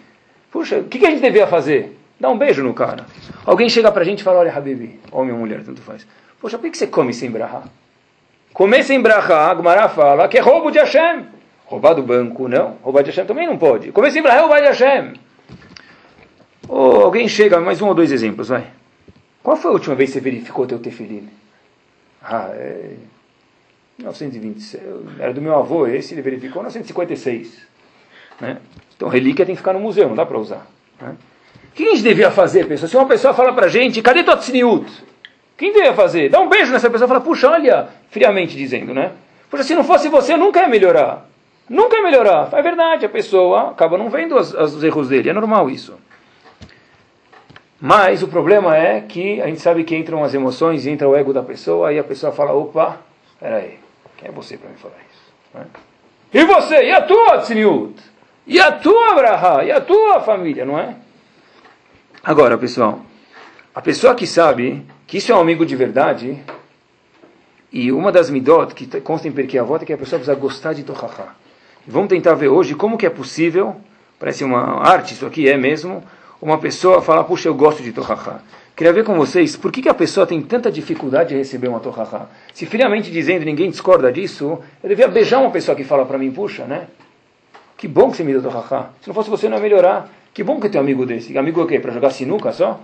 [0.56, 1.94] Puxa, o que, que a gente devia fazer?
[2.18, 3.04] Dar um beijo no cara.
[3.44, 6.06] Alguém chega pra gente e fala, olha, Habibi, homem ou mulher, tanto faz.
[6.40, 7.64] Poxa, por que você come sem brahá?
[8.54, 11.26] Comer sem brahá, Gumara fala que é roubo de Hashem.
[11.66, 12.78] Roubar do banco, não.
[12.82, 13.92] Roubar de Hashem também não pode.
[13.92, 15.12] Comer sem brahá é roubar de Hashem.
[16.66, 18.66] Ou alguém chega, mais um ou dois exemplos, vai.
[19.42, 21.28] Qual foi a última vez que você verificou teu tefilim?
[22.22, 22.94] Ah, é
[23.98, 24.82] 1926.
[25.18, 27.75] Era do meu avô, esse ele verificou em 1956.
[28.40, 28.58] Né?
[28.96, 30.66] Então, relíquia tem que ficar no museu, não dá para usar.
[31.00, 31.14] Né?
[31.70, 32.88] O que a gente devia fazer, pessoal?
[32.88, 34.90] Se uma pessoa fala para a gente, cadê tua tsniut?
[35.56, 36.28] Quem devia fazer?
[36.28, 39.12] Dá um beijo nessa pessoa e fala, puxa, olha, friamente dizendo, né?
[39.50, 41.26] Puxa, se não fosse você, nunca ia melhorar.
[41.68, 42.48] Nunca ia melhorar.
[42.52, 45.94] É verdade, a pessoa acaba não vendo os, os erros dele, é normal isso.
[47.80, 51.32] Mas o problema é que a gente sabe que entram as emoções, entra o ego
[51.32, 52.98] da pessoa, aí a pessoa fala, opa,
[53.38, 53.78] peraí,
[54.16, 55.32] quem é você para me falar isso?
[55.54, 55.66] Né?
[56.32, 56.84] E você?
[56.84, 57.94] E a tua tzniut?
[58.46, 59.64] E a tua braha?
[59.64, 60.94] E a tua família, não é?
[62.22, 63.00] Agora, pessoal,
[63.74, 66.38] a pessoa que sabe que isso é um amigo de verdade,
[67.72, 70.72] e uma das midot que consta em Perkei Avot é que a pessoa precisa gostar
[70.72, 71.34] de Tohaha.
[71.86, 73.76] Vamos tentar ver hoje como que é possível,
[74.18, 76.02] parece uma arte isso aqui, é mesmo,
[76.40, 78.40] uma pessoa falar, puxa, eu gosto de Torahá.
[78.74, 81.80] Queria ver com vocês, por que, que a pessoa tem tanta dificuldade de receber uma
[81.80, 82.26] Torahá?
[82.52, 86.30] Se friamente dizendo, ninguém discorda disso, eu devia beijar uma pessoa que fala para mim,
[86.30, 86.88] puxa, né?
[87.76, 88.90] Que bom que você me deu Torahá.
[89.02, 90.08] Se não fosse você, não ia melhorar.
[90.32, 91.36] Que bom que tem um amigo desse.
[91.36, 91.78] Amigo é o quê?
[91.78, 92.80] Para jogar sinuca só?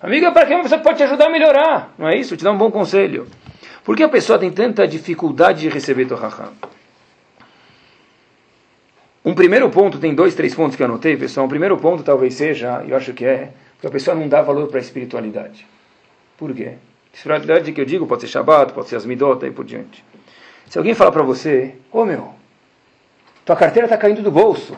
[0.00, 1.94] Amigo é para quem pessoa pode te ajudar a melhorar.
[1.98, 2.36] Não é isso?
[2.36, 3.26] Te dá um bom conselho.
[3.84, 6.48] Por que a pessoa tem tanta dificuldade de receber Torahá?
[9.24, 11.46] Um primeiro ponto, tem dois, três pontos que eu anotei, pessoal.
[11.46, 14.66] Um primeiro ponto talvez seja, eu acho que é, que a pessoa não dá valor
[14.66, 15.64] para a espiritualidade.
[16.36, 16.72] Por quê?
[17.12, 20.04] Espiritualidade que eu digo pode ser Shabbat, pode ser as Midot, e por diante.
[20.68, 22.34] Se alguém falar para você, ô oh, meu,
[23.44, 24.76] tua carteira está caindo do bolso.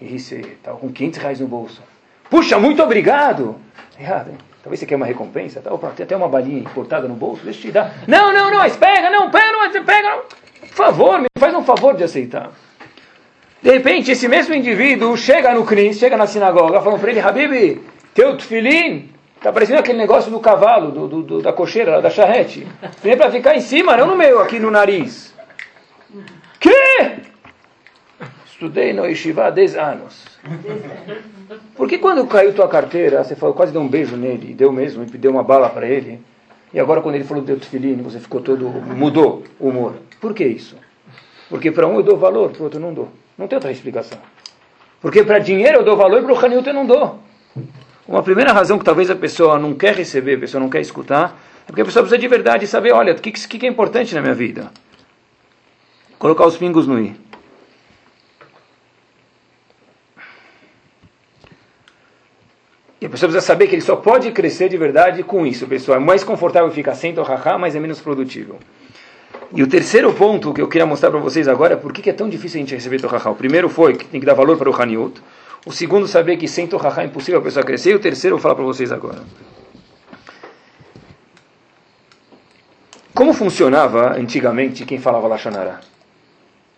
[0.00, 1.82] E você estava com 500 reais no bolso.
[2.28, 3.56] Puxa, muito obrigado.
[3.98, 4.38] Errado, hein?
[4.62, 5.60] Talvez você quer uma recompensa.
[5.60, 5.72] Tá?
[5.72, 7.94] Opa, tem até uma balinha importada no bolso, deixa eu te dar.
[8.06, 10.08] Não, não, não, mas pega, não, pega, não, pega.
[10.08, 10.22] Não.
[10.60, 12.50] Por favor, me faz um favor de aceitar.
[13.62, 17.80] De repente, esse mesmo indivíduo chega no Cris, chega na sinagoga, falando para ele, Habib,
[18.12, 22.66] teu tefilim está parecendo aquele negócio do cavalo, do, do, do da cocheira, da charrete.
[23.02, 25.34] Vem para ficar em cima, não no meio, aqui no nariz.
[26.58, 27.33] Que?
[28.54, 30.14] Estudei no Yeshiva há 10 anos.
[31.74, 34.70] Por que quando caiu tua carteira, você falou, quase deu um beijo nele, e deu
[34.70, 36.20] mesmo, e deu uma bala para ele,
[36.72, 39.94] e agora quando ele falou do tefilim, você ficou todo, mudou o humor.
[40.20, 40.76] Por que isso?
[41.50, 43.08] Porque para um eu dou valor, para o outro não dou.
[43.36, 44.18] Não tem outra explicação.
[45.00, 47.18] Porque para dinheiro eu dou valor para o Hanilton eu não dou.
[48.06, 51.36] Uma primeira razão que talvez a pessoa não quer receber, a pessoa não quer escutar,
[51.64, 54.20] é porque a pessoa precisa de verdade saber, olha, o que, que é importante na
[54.20, 54.70] minha vida?
[56.20, 57.16] Colocar os pingos no i.
[63.04, 65.98] E a pessoa precisa saber que ele só pode crescer de verdade com isso, pessoal.
[65.98, 68.58] É mais confortável ficar sem torrahá, mas é menos produtivo.
[69.52, 72.14] E o terceiro ponto que eu queria mostrar para vocês agora é por que é
[72.14, 73.30] tão difícil a gente receber torrahá.
[73.30, 75.20] O primeiro foi que tem que dar valor para o Haniut.
[75.66, 77.90] O segundo, saber que sem torrahá é impossível a pessoa crescer.
[77.90, 79.22] E o terceiro, eu vou falar para vocês agora.
[83.12, 85.80] Como funcionava antigamente quem falava Lachonará?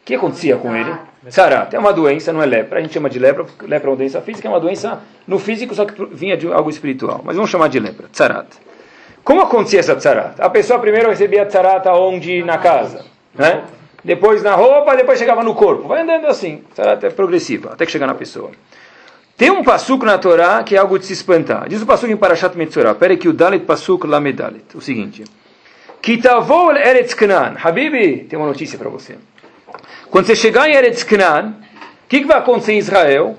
[0.03, 0.93] O que acontecia com ele?
[1.31, 2.79] Sarat é uma doença, não é lepra.
[2.79, 5.39] A gente chama de lepra, porque lepra é uma doença física, é uma doença no
[5.39, 7.21] físico, só que vinha de algo espiritual.
[7.25, 8.47] Mas vamos chamar de lepra, tsarat.
[9.25, 10.41] Como acontecia essa tsarat?
[10.41, 12.43] A pessoa primeiro recebia tsarat onde?
[12.45, 13.05] Na casa.
[13.35, 13.65] Né?
[14.05, 15.89] Depois na roupa, depois chegava no corpo.
[15.89, 16.62] Vai andando assim.
[16.75, 18.51] Tsarat é progressiva, até que chegar na pessoa.
[19.37, 21.69] Tem um passuco na Torá que é algo de se espantar.
[21.69, 22.95] Diz o passuco em Parashat Metzorah.
[22.95, 24.65] Pera que o Dalit passuco lamedalit.
[24.75, 25.25] O seguinte.
[26.01, 27.57] Knan.
[27.62, 29.17] Habibi, tem uma notícia para você.
[30.11, 31.55] Quando você chegar em Eretz Knan,
[32.05, 33.37] o que, que, vai acontecer em Israel?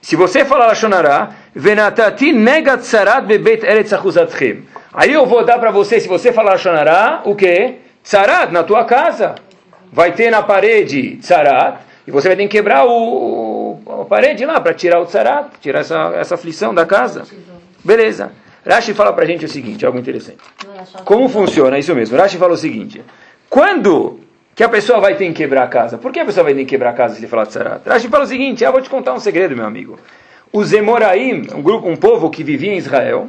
[0.00, 4.64] Se você falar Lashonará, Venatati negat sarat bebet Eretz achuzatchem.
[4.92, 7.76] Aí eu vou dar para você, se você falar Lashonará, o que?
[8.02, 9.34] Tzarat, na tua casa.
[9.92, 14.60] Vai ter na parede tzarat, e você vai ter que quebrar o, a parede lá
[14.60, 17.24] para tirar o tzarat, tirar essa, essa aflição da casa.
[17.84, 18.32] Beleza.
[18.66, 20.38] Rashi fala para a gente o seguinte, algo interessante.
[21.04, 21.78] Como funciona?
[21.78, 22.16] Isso mesmo.
[22.16, 23.02] Rashi fala o seguinte.
[23.48, 24.20] Quando
[24.54, 25.98] que a pessoa vai ter que quebrar a casa.
[25.98, 27.88] Por que a pessoa vai ter que quebrar a casa se ele falar de?
[27.88, 29.98] Rashi fala o seguinte, ah, vou te contar um segredo, meu amigo.
[30.52, 33.28] Os Emoraim, um grupo, um povo que vivia em Israel,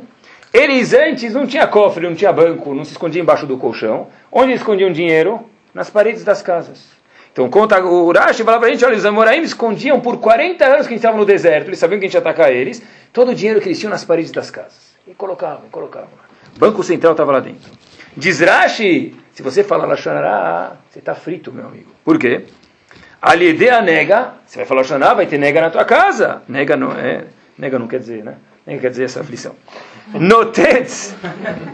[0.53, 4.07] eles antes não tinha cofre, não tinha banco, não se escondia embaixo do colchão.
[4.31, 5.39] Onde escondiam dinheiro?
[5.73, 7.01] Nas paredes das casas.
[7.31, 10.81] Então conta o Rashi fala para a gente, olha, os Amoraim escondiam por 40 anos
[10.81, 13.31] que a gente estava no deserto, eles sabiam que a gente ia atacar eles, todo
[13.31, 14.91] o dinheiro que eles tinham nas paredes das casas.
[15.07, 16.09] E colocavam, colocavam.
[16.57, 17.71] Banco Central estava lá dentro.
[18.17, 21.91] Diz Rashi, se você falar Lashonará, você está frito, meu amigo.
[22.03, 22.45] Por quê?
[23.21, 26.41] a nega, você vai falar Lashonará, vai ter nega na tua casa.
[26.47, 27.25] Nega não, é,
[27.57, 28.35] nega não quer dizer, né?
[28.65, 29.55] Nega quer dizer essa aflição.
[30.13, 31.15] Notetz,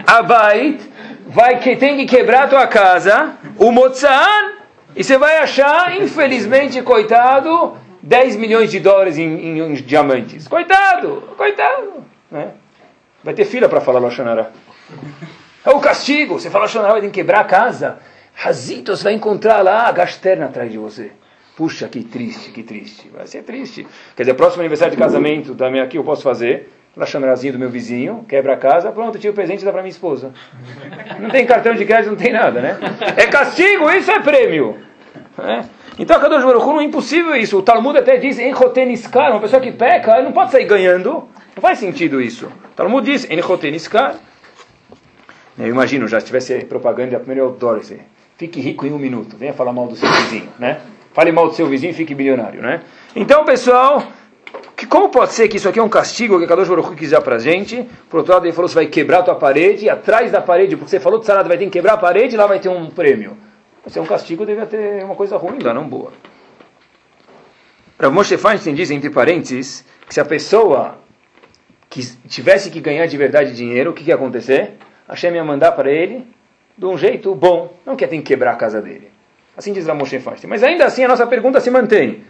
[0.06, 0.82] abait,
[1.28, 4.54] vai que tem que quebrar a tua casa, o motzaan,
[4.96, 10.48] e você vai achar, infelizmente, coitado, 10 milhões de dólares em, em, em diamantes.
[10.48, 12.06] Coitado, coitado.
[12.32, 12.52] Né?
[13.24, 14.50] Vai ter fila para falar Lashonará.
[15.67, 16.39] É o castigo.
[16.39, 17.97] Você fala, Shonará ter que quebrar a casa.
[18.34, 21.12] Razitos vai encontrar lá a gasterna atrás de você.
[21.58, 23.10] Puxa, que triste, que triste.
[23.13, 23.86] Vai ser triste.
[24.15, 26.71] Quer dizer, próximo aniversário de casamento também aqui eu posso fazer.
[26.95, 29.91] Lachonarazinho do meu vizinho, quebra a casa, pronto, tira o presente e dá para minha
[29.91, 30.32] esposa.
[31.19, 32.77] Não tem cartão de crédito, não tem nada, né?
[33.17, 34.77] É castigo, isso é prêmio.
[35.38, 35.65] É?
[35.99, 37.58] Então a Kadosh Baruch não é impossível isso.
[37.58, 41.27] O Talmud até diz, Enchoteniskar, uma pessoa que peca, não pode sair ganhando.
[41.56, 42.47] Não faz sentido isso.
[42.47, 44.15] O Talmud diz, Enchoteniskar.
[45.58, 48.00] Eu imagino, já estivesse propaganda, a primeira eu adoro esse.
[48.38, 49.36] Fique rico em um minuto.
[49.36, 50.82] Venha falar mal do seu vizinho, né?
[51.13, 52.82] Fale mal do seu vizinho e fique bilionário, né?
[53.15, 54.04] Então, pessoal,
[54.78, 57.20] que, como pode ser que isso aqui é um castigo que a Kadosh Baruch quiser
[57.22, 57.84] para a gente?
[58.08, 60.91] Por outro lado, ele falou, você vai quebrar a tua parede, atrás da parede, porque
[60.91, 62.88] você falou de sarada, vai ter que quebrar a parede, e lá vai ter um
[62.91, 63.36] prêmio.
[63.88, 66.13] Se é um castigo, deve ter uma coisa ruim lá, não boa.
[67.98, 71.00] Para Moshe Feinstein diz, entre parênteses, que se a pessoa
[71.89, 74.74] que tivesse que ganhar de verdade dinheiro, o que, que ia acontecer?
[75.08, 76.28] Hashem ia mandar para ele
[76.78, 79.10] de um jeito bom, não que tem que quebrar a casa dele.
[79.56, 80.50] Assim diz Moshe Feinstein.
[80.50, 82.24] Mas ainda assim a nossa pergunta se mantém.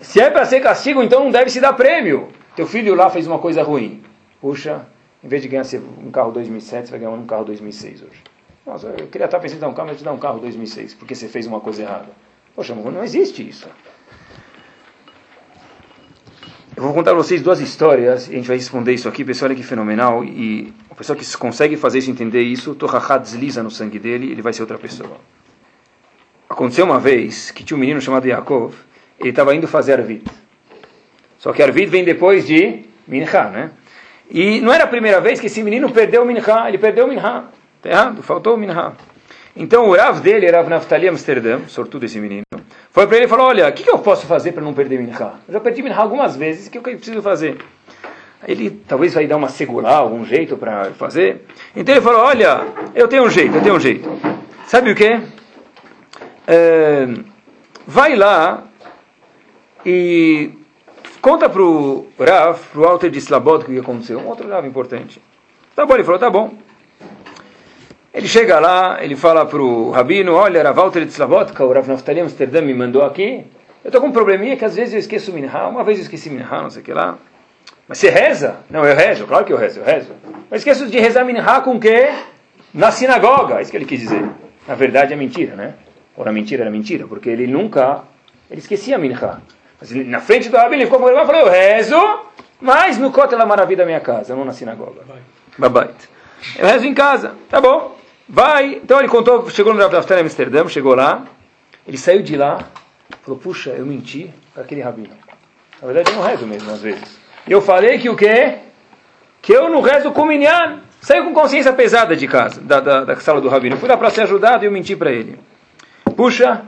[0.00, 2.28] Se é para ser castigo, então não deve se dar prêmio.
[2.56, 4.02] Teu filho lá fez uma coisa ruim.
[4.40, 4.86] Puxa,
[5.22, 5.64] em vez de ganhar
[6.04, 8.22] um carro 2007, você vai ganhar um carro 2006 hoje.
[8.66, 10.94] Nossa, eu queria estar pensando em dar um carro, mas te dar um carro 2006,
[10.94, 12.08] porque você fez uma coisa errada.
[12.56, 13.68] Poxa, não existe isso.
[16.76, 19.24] Eu vou contar para vocês duas histórias e a gente vai responder isso aqui.
[19.24, 20.24] Pessoal, olha que fenomenal.
[20.24, 24.40] E a pessoa que consegue fazer isso, entender isso, Torahá desliza no sangue dele, ele
[24.40, 25.16] vai ser outra pessoa.
[26.48, 28.76] Aconteceu uma vez que tinha um menino chamado Yaakov,
[29.18, 30.24] ele estava indo fazer Arvit.
[31.36, 33.70] Só que Arvit vem depois de Minha, né?
[34.30, 37.46] E não era a primeira vez que esse menino perdeu Minha, ele perdeu Minha.
[37.78, 38.92] Está errado, faltou Minha.
[39.56, 42.44] Então o Rav dele, Rav Naftali Amsterdã, sortudo esse menino,
[42.92, 45.00] foi para ele e falou, olha, o que, que, eu posso fazer para não perder
[45.00, 45.12] Minha?
[45.48, 47.58] Eu já perdi Minha algumas vezes, o que eu preciso fazer?
[48.46, 51.44] Ele talvez vai dar uma segurar, algum jeito para fazer.
[51.74, 54.08] Então ele falou, olha, eu tenho um jeito, eu tenho um jeito.
[54.66, 55.20] Sabe o que?
[56.46, 57.08] É,
[57.86, 58.64] vai lá
[59.84, 60.50] e
[61.20, 64.18] conta para o Rav, para o Walter de Slabot, o que aconteceu.
[64.18, 65.20] Um outro Rav importante.
[65.74, 66.54] Tá bom, ele falou, tá bom.
[68.12, 71.88] Ele chega lá, ele fala para o Rabino, olha, Rav Walter de Slabot, o Rav
[71.88, 73.44] Naftali Amsterdã me mandou aqui.
[73.82, 76.30] Eu estou com um probleminha que às vezes eu esqueço Minha, uma vez eu esqueci
[76.30, 77.18] Minha, não sei o que lá.
[77.86, 78.56] Mas você reza?
[78.70, 80.12] Não, eu rezo, claro que eu rezo, eu rezo.
[80.50, 82.10] Mas esqueço de rezar Minha com o quê?
[82.72, 84.24] Na sinagoga, é isso que ele quis dizer.
[84.66, 85.74] Na verdade é mentira, né?
[86.16, 88.02] Ou na mentira era mentira, porque ele nunca,
[88.50, 89.42] ele esquecia Minha.
[89.80, 92.20] Mas ele, na frente do Rabino ele ficou com ele e falou, eu rezo,
[92.60, 95.02] mas no Kotel Maravilha da minha casa, não na sinagoga.
[95.58, 95.94] Babait.
[96.56, 97.96] Eu rezo em casa, tá bom.
[98.28, 98.76] Vai.
[98.76, 101.24] Então ele contou, chegou no Rav em Amsterdã, chegou lá,
[101.86, 102.64] ele saiu de lá,
[103.22, 105.14] falou, puxa, eu menti para aquele Rabino.
[105.80, 107.23] Na verdade eu não rezo mesmo, às vezes.
[107.46, 108.58] Eu falei que o quê?
[109.42, 110.80] Que eu não rezo com minyan.
[111.00, 113.76] Saiu com consciência pesada de casa, da, da, da sala do Rabino.
[113.76, 115.38] Fui lá para ser ajudado e eu menti para ele.
[116.16, 116.62] Puxa,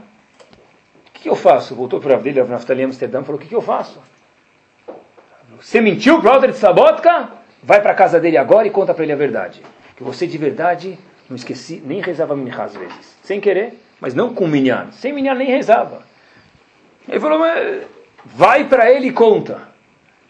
[1.07, 1.75] o que, que, eu faço?
[1.75, 3.99] Voltou para a dele, Naftali Amsterdã, falou: O que, que eu faço?
[5.59, 7.31] Você mentiu para o de Sabotka?
[7.63, 9.63] Vai para a casa dele agora e conta para ele a verdade.
[9.97, 10.99] Que você de verdade,
[11.31, 13.17] não esqueci, nem rezava minha às vezes.
[13.23, 14.89] Sem querer, mas não com minyan.
[14.93, 16.03] Sem minyan nem rezava.
[17.09, 17.41] Ele falou:
[18.23, 19.76] Vai para ele e conta.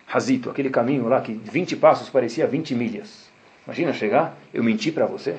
[0.06, 3.28] Razito, aquele caminho lá que 20 passos parecia 20 milhas.
[3.66, 5.36] Imagina chegar, eu menti para você.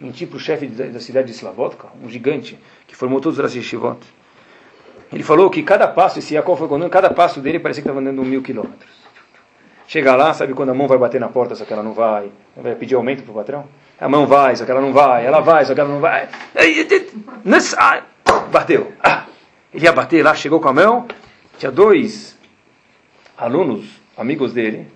[0.00, 3.98] Menti para o chefe da cidade de Slavotka, um gigante, que formou todos os Yeshivot.
[5.12, 8.00] Ele falou que cada passo, esse Yaakov foi contando, cada passo dele parecia que estava
[8.00, 8.90] andando mil quilômetros.
[9.86, 12.30] Chega lá, sabe quando a mão vai bater na porta, só que ela não vai.
[12.56, 13.64] Vai pedir aumento para o patrão?
[14.00, 15.24] A mão vai, só que ela não vai.
[15.24, 16.28] Ela vai, só que ela não vai.
[18.50, 18.92] Bateu.
[19.02, 19.26] Ah,
[19.72, 21.06] ele ia bater lá, chegou com a mão.
[21.56, 22.36] Tinha dois
[23.38, 24.86] alunos amigos dele,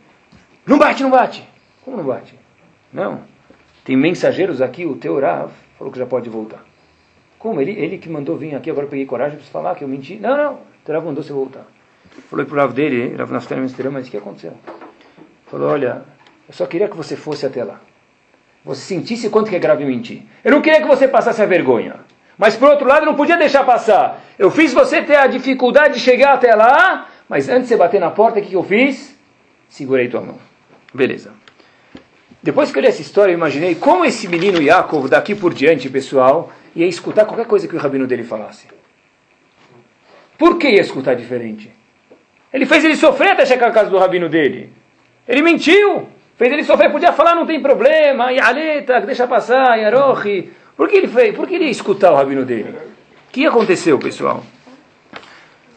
[0.66, 1.46] não bate, não bate.
[1.84, 2.34] Como não bate?
[2.92, 3.22] Não.
[3.84, 6.64] Tem mensageiros aqui, o teu Rav falou que já pode voltar.
[7.38, 7.60] Como?
[7.60, 10.16] Ele, ele que mandou vir aqui, agora eu peguei coragem para falar que eu menti.
[10.16, 11.66] Não, não, o teu Rav mandou você voltar.
[12.28, 14.52] Falou para o Rav dele, Rav Naftalem mas o que aconteceu?
[15.46, 16.02] Falou, olha,
[16.48, 17.80] eu só queria que você fosse até lá.
[18.64, 20.22] Você sentisse quanto que é grave mentir.
[20.44, 21.96] Eu não queria que você passasse a vergonha.
[22.36, 24.22] Mas por outro lado, eu não podia deixar passar.
[24.38, 28.00] Eu fiz você ter a dificuldade de chegar até lá, mas antes de você bater
[28.00, 29.09] na porta, o que eu fiz?
[29.70, 30.38] Segurei tua mão.
[30.92, 31.32] Beleza.
[32.42, 35.88] Depois que eu li essa história, eu imaginei como esse menino Yaakov, daqui por diante,
[35.88, 38.66] pessoal, ia escutar qualquer coisa que o rabino dele falasse.
[40.36, 41.70] Por que ia escutar diferente?
[42.52, 44.72] Ele fez ele sofrer até chegar à casa do rabino dele.
[45.28, 46.08] Ele mentiu.
[46.36, 46.90] Fez ele sofrer.
[46.90, 48.32] Podia falar, não tem problema.
[48.32, 49.76] Yaleta, deixa passar.
[49.76, 50.50] Yarochi.
[50.76, 51.36] Por que ele fez?
[51.36, 52.70] Por que ele ia escutar o rabino dele?
[52.70, 54.42] O que aconteceu, pessoal?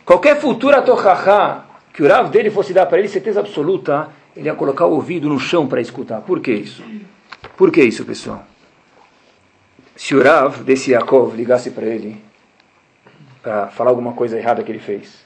[0.05, 4.55] Qualquer futura tochachá que o Rav dele fosse dar para ele certeza absoluta, ele ia
[4.55, 6.21] colocar o ouvido no chão para escutar.
[6.21, 6.83] Por que isso?
[7.55, 8.43] Por que isso, pessoal?
[9.95, 12.19] Se o Rav desse Yaakov ligasse para ele
[13.43, 15.23] para falar alguma coisa errada que ele fez,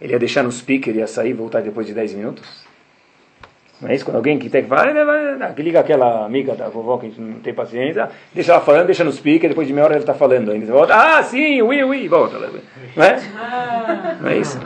[0.00, 2.68] ele ia deixar no speaker, ia sair e voltar depois de 10 minutos?
[3.80, 4.04] Não é isso?
[4.04, 4.92] Quando alguém que tem que falar,
[5.54, 9.12] que liga aquela amiga da vovó que não tem paciência, deixa ela falando, deixa no
[9.12, 10.66] speaker, depois de meia hora ele está falando ainda.
[10.66, 12.38] Você volta, ah, sim, ui, ui, volta.
[12.96, 13.20] Não é?
[14.20, 14.58] Não é isso?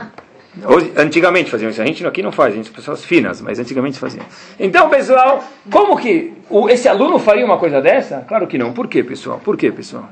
[0.63, 3.99] Hoje, antigamente faziam isso, a gente aqui não faz, a gente pessoas finas, mas antigamente
[3.99, 4.25] faziam.
[4.57, 8.23] Então, pessoal, como que o, esse aluno faria uma coisa dessa?
[8.27, 8.71] Claro que não.
[8.71, 9.39] Por quê, pessoal?
[9.43, 10.09] Por quê, pessoal?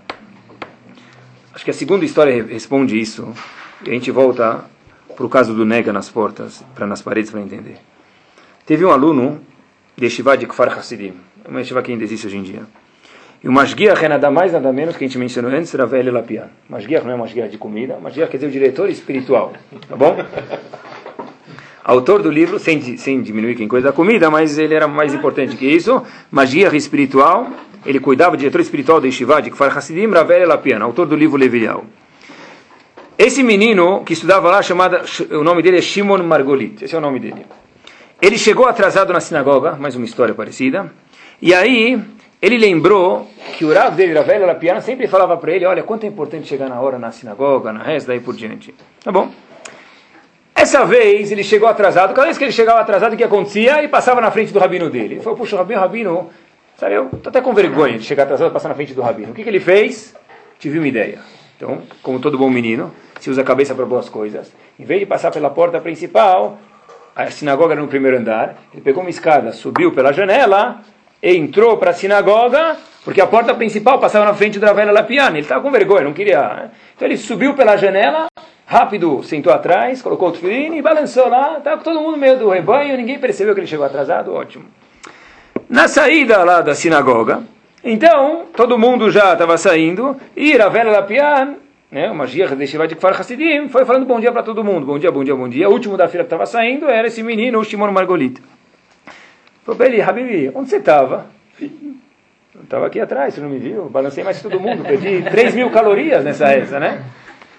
[1.54, 3.32] Acho que a segunda história responde isso.
[3.86, 4.66] E a gente volta
[5.16, 7.78] para o caso do nega nas portas, para nas paredes, para entender.
[8.66, 9.42] Teve um aluno
[9.96, 11.14] de Shiva de Kfar Hasidim,
[11.48, 12.64] uma Shiva que ainda existe hoje em dia.
[13.44, 16.14] E o Masguiach é nada mais, nada menos que a gente mencionou antes, era velho
[16.14, 16.48] Lapian.
[16.70, 19.52] Masguiach não é Masguiach de comida, Masguiach quer dizer o diretor espiritual,
[19.90, 20.16] tá bom?
[21.84, 25.58] Autor do livro, sem, sem diminuir quem coisa da comida, mas ele era mais importante
[25.58, 27.52] que isso, Masguiach espiritual,
[27.86, 31.84] ele cuidava, diretor espiritual de Shiva de Kfar Hasidim, Ravel Lapian, autor do livro Levial.
[33.18, 37.02] Esse menino que estudava lá, chamada, o nome dele é Shimon Margolit, esse é o
[37.02, 37.46] nome dele.
[38.22, 40.90] Ele chegou atrasado na sinagoga, mais uma história parecida,
[41.42, 42.02] e aí
[42.44, 43.26] ele lembrou
[43.58, 46.68] que o Rav dele, Ravel Lapiana, sempre falava para ele, olha, quanto é importante chegar
[46.68, 48.76] na hora na sinagoga, na reza, daí por diante.
[49.02, 49.32] Tá bom?
[50.54, 53.80] Essa vez ele chegou atrasado, cada vez que ele chegava atrasado, o que acontecia?
[53.80, 55.14] Ele passava na frente do rabino dele.
[55.14, 56.30] Ele falou, puxa, rabino, rabino,
[56.76, 59.32] sabe, eu estou até com vergonha de chegar atrasado e passar na frente do rabino.
[59.32, 60.14] O que, que ele fez?
[60.60, 61.20] Tive uma ideia.
[61.56, 64.52] Então, como todo bom menino, se usa a cabeça para boas coisas.
[64.78, 66.58] Em vez de passar pela porta principal,
[67.16, 70.82] a sinagoga era no primeiro andar, ele pegou uma escada, subiu pela janela,
[71.24, 75.46] entrou para a sinagoga, porque a porta principal passava na frente da velha Lapiana, ele
[75.46, 76.42] estava com vergonha, não queria.
[76.42, 76.72] Né?
[76.96, 78.28] Então ele subiu pela janela,
[78.66, 82.98] rápido sentou atrás, colocou o tefilin e balançou lá, estava todo mundo meio do rebanho,
[82.98, 84.66] ninguém percebeu que ele chegou atrasado, ótimo.
[85.70, 87.42] Na saída lá da sinagoga,
[87.84, 91.56] então, todo mundo já estava saindo, e a velha Lapian,
[91.92, 94.98] né, uma magia de Shivat Kfar Hasidim, foi falando bom dia para todo mundo, bom
[94.98, 95.70] dia, bom dia, bom dia.
[95.70, 98.42] O último da fila que estava saindo era esse menino, o Shimon Margolita.
[99.66, 101.26] Falou para ele, Habibi, onde você estava?
[102.64, 103.90] Estava aqui atrás, você não me viu?
[103.90, 107.02] Balancei mais todo mundo, perdi 3 mil calorias nessa reza, né?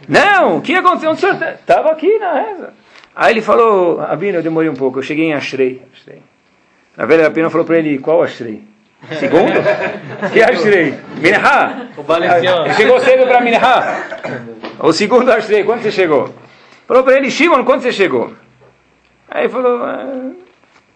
[0.08, 1.10] Não, o que aconteceu?
[1.10, 2.72] Onde você estava aqui na reza.
[3.16, 5.82] Aí ele falou, Abino, eu demorei um pouco, eu cheguei em Ashrei.
[5.94, 6.22] Ashrei.
[6.96, 8.62] A velha Pena falou para ele, qual Ashrei?
[9.18, 9.52] Segundo?
[10.32, 10.94] que Ashrei?
[11.16, 11.88] Minha.
[11.96, 12.74] O Balenciano.
[12.74, 13.60] Chegou cedo para Minha.
[14.78, 16.34] O segundo Ashrei, quando você chegou?
[16.86, 18.32] Falou para ele, Shimon, quando você chegou?
[19.30, 20.43] Aí falou, ah.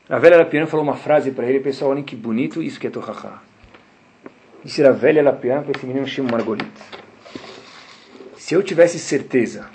[0.09, 2.91] A velha Lapiana falou uma frase para ele, pessoal, olhem que bonito isso que é
[4.81, 6.81] era a velha Lapiana para esse menino Shimon Margolito.
[8.37, 9.69] Se eu tivesse certeza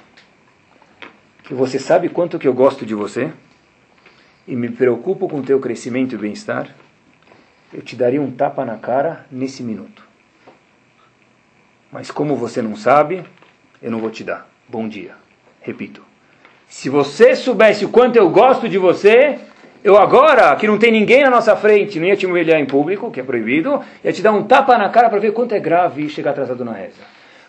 [1.43, 3.31] que você sabe quanto que eu gosto de você
[4.47, 6.73] e me preocupo com o teu crescimento e bem-estar,
[7.71, 10.03] eu te daria um tapa na cara nesse minuto.
[11.91, 13.23] Mas como você não sabe,
[13.81, 14.49] eu não vou te dar.
[14.67, 15.15] Bom dia.
[15.61, 16.03] Repito.
[16.67, 19.39] Se você soubesse o quanto eu gosto de você,
[19.83, 23.11] eu agora, que não tem ninguém na nossa frente, não ia te humilhar em público,
[23.11, 26.09] que é proibido, ia te dar um tapa na cara para ver quanto é grave
[26.09, 27.01] chegar atrasado na reza.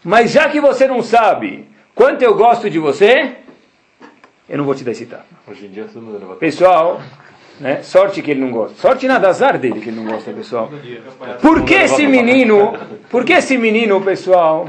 [0.02, 3.36] Mas já que você não sabe quanto eu gosto de você,
[4.48, 5.24] eu não vou te dar esse tapa.
[5.46, 7.00] Hoje em dia todo mundo Pessoal,
[7.60, 7.82] né?
[7.82, 8.76] Sorte que ele não gosta.
[8.76, 10.70] Sorte nada, azar dele que ele não gosta, pessoal.
[11.40, 12.76] Por que esse menino,
[13.08, 14.68] por que esse menino, pessoal?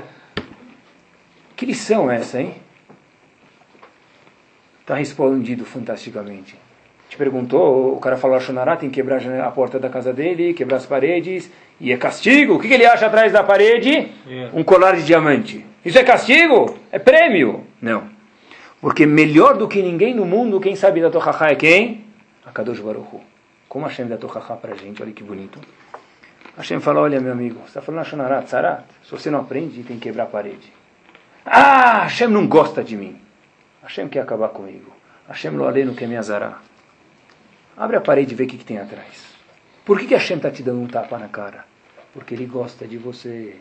[1.56, 2.54] Que lição é essa, hein?
[4.82, 6.56] Está respondido fantasticamente.
[7.16, 10.76] Te perguntou, o cara falou, Shonará tem que quebrar a porta da casa dele, quebrar
[10.76, 11.50] as paredes,
[11.80, 12.56] e é castigo.
[12.56, 14.12] O que, que ele acha atrás da parede?
[14.54, 15.66] Um colar de diamante.
[15.86, 16.78] Isso é castigo?
[16.92, 17.64] É prêmio?
[17.82, 18.04] Não.
[18.82, 22.04] Porque melhor do que ninguém no mundo, quem sabe da Torahá é quem?
[22.46, 23.22] a Kadosh Baruchu.
[23.70, 25.58] Como Hashem dá Tochachá para a gente, olha que bonito.
[26.58, 29.98] Hashem fala, olha meu amigo, você está falando Hashonarat, Sarat, se você não aprende, tem
[29.98, 30.74] que quebrar a parede.
[31.46, 33.18] Ah, Hashem não gosta de mim.
[33.84, 34.92] Hashem quer acabar comigo.
[35.30, 36.62] Hashem lo não quer me azarar.
[37.78, 39.26] Abre a parede e vê o que, que tem atrás.
[39.84, 41.66] Por que, que Hashem está te dando um tapa na cara?
[42.14, 43.56] Porque ele gosta de você.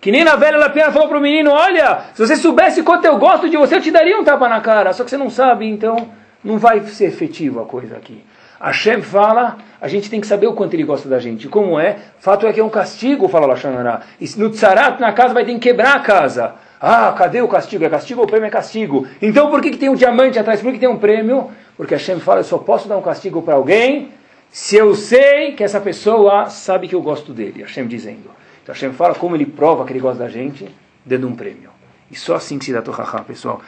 [0.00, 3.18] Que nem na velha Lapina falou para o menino: Olha, se você soubesse quanto eu
[3.18, 4.92] gosto de você, eu te daria um tapa na cara.
[4.92, 6.10] Só que você não sabe, então
[6.44, 8.22] não vai ser efetivo a coisa aqui.
[8.60, 11.48] Hashem fala, a gente tem que saber o quanto ele gosta da gente.
[11.48, 11.96] Como é?
[12.18, 14.02] Fato é que é um castigo, fala Lashonará.
[14.20, 16.54] E no tzarat na casa vai ter que quebrar a casa.
[16.86, 17.82] Ah, cadê o castigo?
[17.82, 19.06] É castigo ou o prêmio é castigo?
[19.22, 20.60] Então por que, que tem um diamante atrás?
[20.60, 21.50] Por que, que tem um prêmio?
[21.78, 24.10] Porque Hashem fala, eu só posso dar um castigo para alguém
[24.50, 27.62] se eu sei que essa pessoa sabe que eu gosto dele.
[27.62, 28.30] Hashem dizendo.
[28.62, 30.68] Então Hashem fala como ele prova que ele gosta da gente,
[31.06, 31.70] dando um prêmio.
[32.10, 33.62] E só assim que se dá Torahá, pessoal.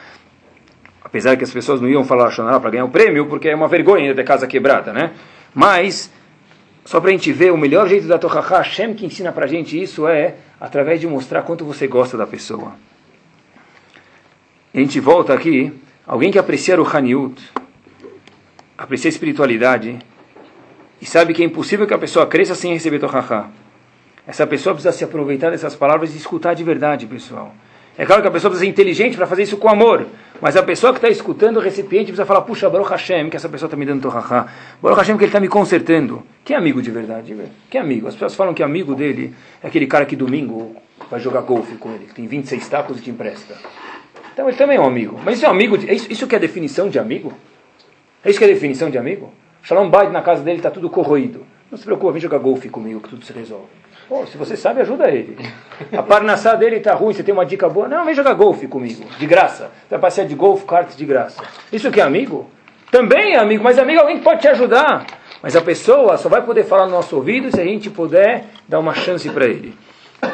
[1.03, 3.67] Apesar que as pessoas não iam falar Shonará para ganhar o prêmio, porque é uma
[3.67, 5.13] vergonha ter casa quebrada, né?
[5.55, 6.13] Mas,
[6.85, 9.47] só para a gente ver, o melhor jeito da Tochachá, Hashem que ensina para a
[9.47, 12.73] gente isso é através de mostrar quanto você gosta da pessoa.
[14.73, 15.73] A gente volta aqui,
[16.05, 17.41] alguém que aprecia o Haniut,
[18.77, 19.97] aprecia a espiritualidade,
[21.01, 23.49] e sabe que é impossível que a pessoa cresça sem receber Tochachá.
[24.27, 27.55] Essa pessoa precisa se aproveitar dessas palavras e escutar de verdade, pessoal.
[27.97, 30.05] É claro que a pessoa precisa ser inteligente para fazer isso com amor.
[30.39, 33.49] Mas a pessoa que está escutando o recipiente precisa falar, puxa, Baruch Hashem, que essa
[33.49, 34.47] pessoa está me dando torrahá.
[34.81, 36.21] Baruch Hashem, que ele está me consertando.
[36.45, 37.35] Quem é amigo de verdade?
[37.69, 38.07] Quem é amigo?
[38.07, 40.75] As pessoas falam que amigo dele é aquele cara que domingo
[41.09, 43.55] vai jogar golfe com ele, que tem 26 tacos e te empresta.
[44.37, 45.19] Então ele também é um amigo.
[45.25, 45.75] Mas isso é um amigo?
[45.79, 47.33] De, isso, isso que é definição de amigo?
[48.23, 49.33] É isso que é definição de amigo?
[49.63, 51.43] Shalom Bait na casa dele está tudo corroído.
[51.71, 53.65] Não se preocupe, vem jogar golfe comigo que tudo se resolve.
[54.07, 55.39] Pô, se você sabe, ajuda ele.
[55.91, 57.87] A parnassá dele está ruim, você tem uma dica boa.
[57.87, 59.71] Não, vem jogar golfe comigo, de graça.
[59.89, 61.41] Vai passear de golfe, kart de graça.
[61.73, 62.47] Isso que é amigo?
[62.91, 65.03] Também é amigo, mas amigo é alguém que pode te ajudar.
[65.41, 68.77] Mas a pessoa só vai poder falar no nosso ouvido se a gente puder dar
[68.77, 69.73] uma chance para ele.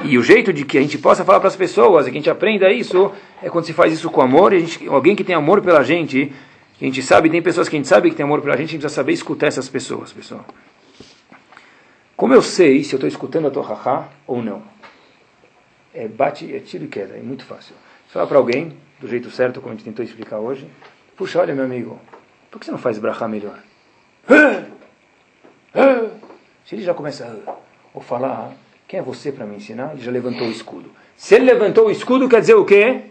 [0.03, 2.19] E o jeito de que a gente possa falar para as pessoas, e que a
[2.19, 3.11] gente aprenda isso,
[3.41, 6.31] é quando se faz isso com amor, e gente, alguém que tem amor pela gente,
[6.77, 8.69] que a gente sabe, tem pessoas que a gente sabe que tem amor pela gente,
[8.69, 10.45] a gente precisa saber escutar essas pessoas, pessoal.
[12.15, 14.63] Como eu sei se eu estou escutando a Torahá ou não?
[15.93, 17.75] É bate, é tiro e queda, é muito fácil.
[18.07, 20.67] Você fala para alguém, do jeito certo, como a gente tentou explicar hoje,
[21.17, 21.99] puxa, olha meu amigo,
[22.49, 23.59] por que você não faz brahá melhor?
[26.65, 27.37] Se ele já começa
[27.95, 28.53] a falar,
[28.93, 29.93] quem é você para me ensinar?
[29.93, 30.91] Ele já levantou o escudo.
[31.17, 33.05] Se ele levantou o escudo, quer dizer o quê?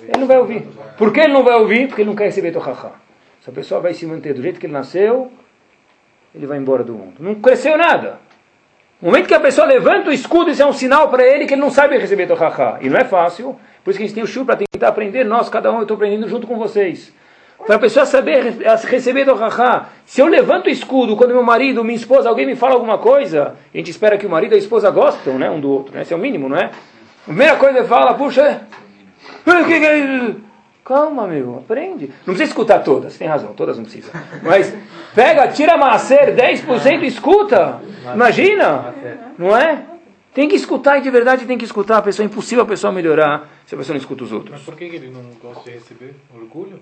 [0.00, 0.62] Ele não vai ouvir.
[0.96, 1.86] Por que ele não vai ouvir?
[1.86, 2.92] Porque ele não quer receber Torahá.
[3.42, 5.30] Se a pessoa vai se manter do jeito que ele nasceu,
[6.34, 7.16] ele vai embora do mundo.
[7.18, 8.18] Não cresceu nada.
[9.02, 11.52] No momento que a pessoa levanta o escudo, isso é um sinal para ele que
[11.52, 12.78] ele não sabe receber Tohaha.
[12.80, 13.60] E não é fácil.
[13.84, 15.24] Por isso que a gente tem o Shur para tentar aprender.
[15.24, 17.12] Nós, cada um, eu estou aprendendo junto com vocês.
[17.66, 18.58] Para a pessoa saber
[18.90, 19.88] receber Tohaha.
[20.04, 23.56] Se eu levanto o escudo quando meu marido, minha esposa, alguém me fala alguma coisa,
[23.72, 25.94] a gente espera que o marido e a esposa gostem né, um do outro.
[25.94, 26.02] Né?
[26.02, 26.66] Esse é o mínimo, não é?
[26.66, 28.66] A primeira coisa ele fala, puxa,
[30.84, 32.08] Calma, meu, aprende.
[32.26, 34.12] Não precisa escutar todas, tem razão, todas não precisam.
[34.42, 34.76] Mas
[35.14, 37.80] pega, tira macer 10% e escuta.
[38.12, 38.94] Imagina,
[39.38, 39.82] não é?
[40.34, 41.98] Tem que escutar e de verdade tem que escutar.
[41.98, 44.50] A pessoa é impossível a pessoa melhorar se a pessoa não escuta os outros.
[44.50, 46.78] Mas por que ele não gosta de receber orgulho?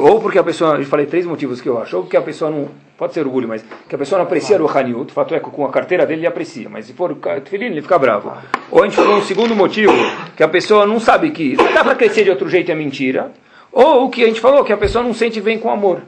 [0.00, 2.50] Ou porque a pessoa, eu falei três motivos que eu acho, ou porque a pessoa
[2.50, 5.40] não, pode ser orgulho, mas que a pessoa não aprecia o Haniut, o fato é
[5.40, 8.32] que com a carteira dele ele aprecia, mas se for filhinho ele fica bravo.
[8.70, 9.92] Ou a gente falou um segundo motivo,
[10.36, 13.30] que a pessoa não sabe que dá para crescer de outro jeito é mentira,
[13.72, 16.02] ou o que a gente falou, que a pessoa não sente bem com amor.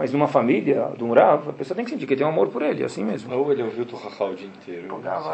[0.00, 2.48] Mas numa família, de um Rav, a pessoa tem que sentir que tem um amor
[2.48, 3.36] por ele, assim mesmo.
[3.36, 4.88] Ou ele ouviu o Rahá o dia inteiro.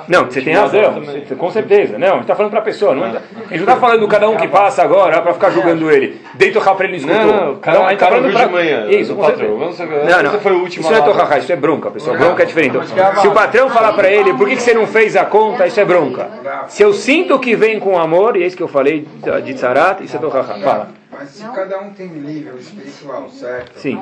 [0.09, 1.05] Não, você tem razão,
[1.39, 1.97] com certeza.
[1.97, 2.93] Não, a gente está falando para a pessoa.
[2.93, 5.89] Não, a gente não está falando do cada um que passa agora para ficar julgando
[5.89, 6.21] ele.
[6.35, 7.17] Deita o Rahá para ele escutou.
[7.17, 8.49] Não, não, cada, a gente está falando para...
[8.49, 8.91] manhã.
[8.91, 9.57] Isso, com patrão.
[9.57, 10.41] Vamos não, não.
[10.41, 12.17] foi o último isso não é torrahá, isso é bronca, pessoal.
[12.17, 12.77] Bronca é diferente.
[12.77, 15.65] Então, se o patrão falar para ele, por que, que você não fez a conta,
[15.65, 16.29] isso é bronca.
[16.67, 19.07] Se eu sinto que vem com amor, e é isso que eu falei
[19.45, 20.59] de Tzarat, isso é torrahá.
[20.59, 20.89] Fala.
[21.19, 21.55] Mas se não.
[21.55, 23.79] cada um tem um nível espiritual, certo?
[23.79, 23.99] Sim.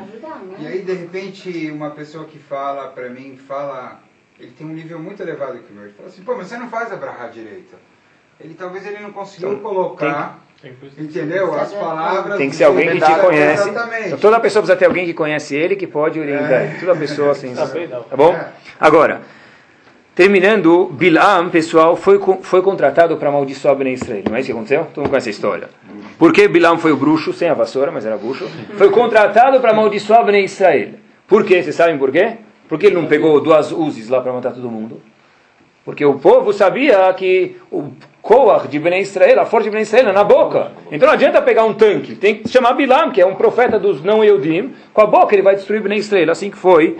[0.59, 4.01] E aí, de repente, uma pessoa que fala para mim, fala,
[4.39, 5.85] ele tem um nível muito elevado que o meu.
[5.85, 7.77] Ele fala assim, pô, mas você não faz a brahá direita.
[8.41, 10.41] Ele talvez ele não conseguiu então, colocar,
[10.99, 11.55] entendeu?
[11.55, 12.37] As palavras.
[12.37, 13.69] Tem que ser alguém que te conhece.
[13.69, 14.07] Exatamente.
[14.07, 16.62] Então, toda pessoa precisa ter alguém que conhece ele que pode orientar.
[16.62, 16.77] É.
[16.81, 17.55] Toda pessoa assim.
[17.55, 18.35] tá bom?
[18.35, 18.53] É.
[18.81, 19.23] Agora.
[20.15, 24.23] Terminando, Bilam, pessoal, foi, foi contratado para amaldiçoar Ben Israel.
[24.29, 24.85] Não é isso que aconteceu?
[24.85, 25.69] Todo mundo conhece a história.
[26.19, 28.49] Porque Bilam foi o bruxo, sem a vassoura, mas era bruxo.
[28.77, 30.91] Foi contratado para amaldiçoar Ben Israel.
[31.27, 31.62] Por quê?
[31.62, 32.37] Vocês sabem por quê?
[32.69, 35.01] Porque ele não pegou duas uzes lá para matar todo mundo.
[35.85, 37.91] Porque o povo sabia que o
[38.23, 40.73] Koach de Ben Israel, a força de Ben Israel é na boca.
[40.91, 42.15] Então não adianta pegar um tanque.
[42.15, 44.73] Tem que chamar Bilam, que é um profeta dos não-Eudim.
[44.95, 46.31] Com a boca ele vai destruir Ben Israel.
[46.31, 46.97] Assim que foi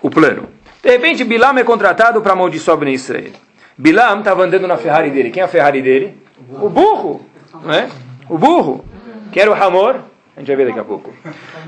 [0.00, 0.48] o plano.
[0.82, 3.32] De repente, Bilam é contratado para amaldiçoar Ben Israel.
[3.76, 5.30] Bilam estava andando na Ferrari dele.
[5.30, 6.14] Quem é a Ferrari dele?
[6.60, 7.26] O burro.
[7.64, 7.88] Não é?
[8.32, 8.82] O burro.
[9.30, 9.96] Que era o Hamor.
[10.34, 11.12] A gente vai ver daqui a pouco.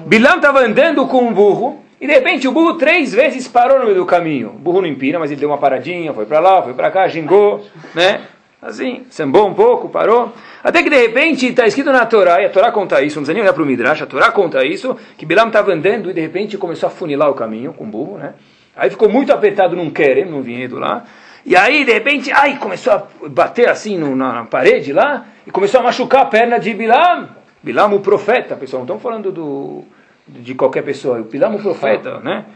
[0.06, 1.84] Bilam estava andando com um burro.
[2.00, 4.48] E de repente o burro três vezes parou no meio do caminho.
[4.48, 7.06] O burro não empina, mas ele deu uma paradinha, foi para lá, foi para cá,
[7.06, 7.62] gingou,
[7.94, 8.22] né?
[8.62, 10.32] Assim, sambou um pouco, parou.
[10.62, 13.34] Até que de repente está escrito na Torá, e a Torá conta isso, não precisa
[13.34, 16.20] nem olhar para o Midrash, a Torá conta isso, que Bilam estava andando e de
[16.20, 18.34] repente começou a funilar o caminho com o burro, né?
[18.74, 21.04] Aí ficou muito apertado num querem, num vinhedo lá.
[21.46, 25.50] E aí, de repente, ai, começou a bater assim no, na, na, parede lá, e
[25.50, 27.28] começou a machucar a perna de Bilam.
[27.62, 29.84] Bilam, o profeta, pessoal, não estamos falando do,
[30.26, 32.46] de qualquer pessoa, o Bilam, o profeta, né?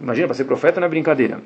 [0.00, 1.40] Imagina, para ser profeta não é brincadeira.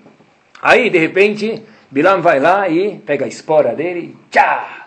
[0.63, 4.87] Aí, de repente, Bilam vai lá e pega a espora dele, tchá!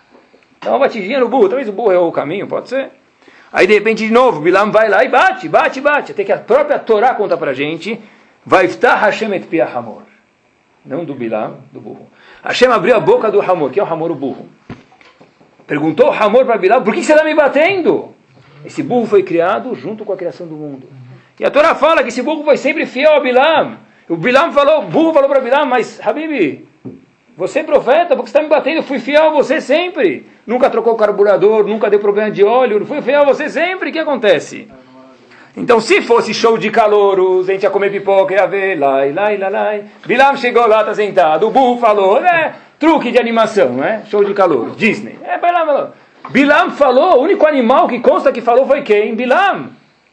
[0.62, 2.90] Dá uma batidinha no burro, talvez o burro errou o caminho, pode ser.
[3.52, 6.12] Aí, de repente, de novo, Bilam vai lá e bate, bate, bate.
[6.14, 8.00] Até que a própria Torá conta para gente
[8.46, 10.07] Vaiftar Hashem et pia Hamor.
[10.88, 12.08] Não do Bilam, do burro.
[12.42, 13.72] Hashem abriu a boca do Hamor.
[13.72, 14.48] que é o Hamor, o burro?
[15.68, 18.16] Perguntou o Hamor para Bilam, por que você está me batendo?
[18.66, 20.88] Esse burro foi criado junto com a criação do mundo.
[21.38, 23.78] E a Torá fala que esse burro foi sempre fiel a Bilam.
[24.08, 26.66] O Bilam falou, o burro falou para Bilam, mas Habibi,
[27.36, 30.26] você é profeta, porque você está me batendo, eu fui fiel a você sempre.
[30.46, 33.90] Nunca trocou o carburador, nunca deu problema de óleo, fui fiel a você sempre.
[33.90, 34.70] O que acontece?
[35.58, 39.38] Então, se fosse show de calouros, a gente ia comer pipoca, ia ver, lai, lai,
[39.38, 39.86] lai, lai.
[40.06, 42.54] Bilam chegou lá, tá sentado, o burro falou, né?
[42.78, 44.04] Truque de animação, né?
[44.06, 45.18] Show de calouros, Disney.
[45.24, 45.90] É, Bilam falou.
[46.30, 49.16] Bilam falou, o único animal que consta que falou foi quem?
[49.16, 49.70] Bilam.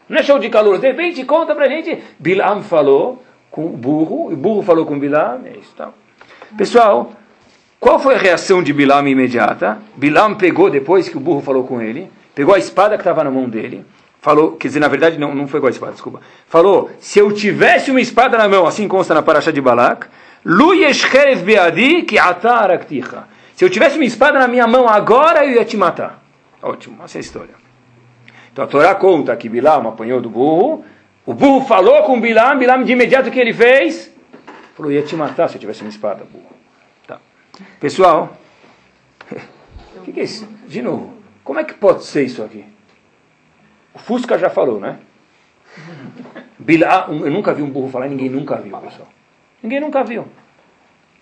[0.09, 0.81] Não é show de calouros.
[0.81, 5.43] De repente, conta pra gente, Bilam falou com o burro, o burro falou com Bilam,
[5.45, 5.91] é isso, tá.
[6.57, 7.13] Pessoal,
[7.79, 9.77] qual foi a reação de Bilam imediata?
[9.95, 13.31] Bilam pegou, depois que o burro falou com ele, pegou a espada que estava na
[13.31, 13.85] mão dele,
[14.25, 16.23] falou, quer dizer, na verdade não, não foi com a espada, desculpa.
[16.49, 20.07] Falou, se eu tivesse uma espada na mão, assim consta na paraxá de Balak,
[20.47, 20.71] Lu
[21.45, 22.17] beadi ki
[23.55, 26.23] Se eu tivesse uma espada na minha mão agora, eu ia te matar.
[26.63, 27.55] Ótimo, essa é a história.
[28.51, 30.87] Então a Torá conta que Bilam apanhou do burro,
[31.27, 34.11] o burro falou com Bilam, Bilam de imediato o que ele fez?
[34.75, 36.57] Falou, ia te matar se eu tivesse uma espada, burro.
[37.07, 37.19] Tá.
[37.79, 38.35] Pessoal,
[39.97, 40.49] o que, que é isso?
[40.67, 41.13] De novo,
[41.45, 42.65] como é que pode ser isso aqui?
[43.95, 44.99] O Fusca já falou, né?
[46.59, 49.09] Bilá, eu nunca vi um burro falar, ninguém nunca viu, pessoal.
[49.63, 50.27] Ninguém nunca viu.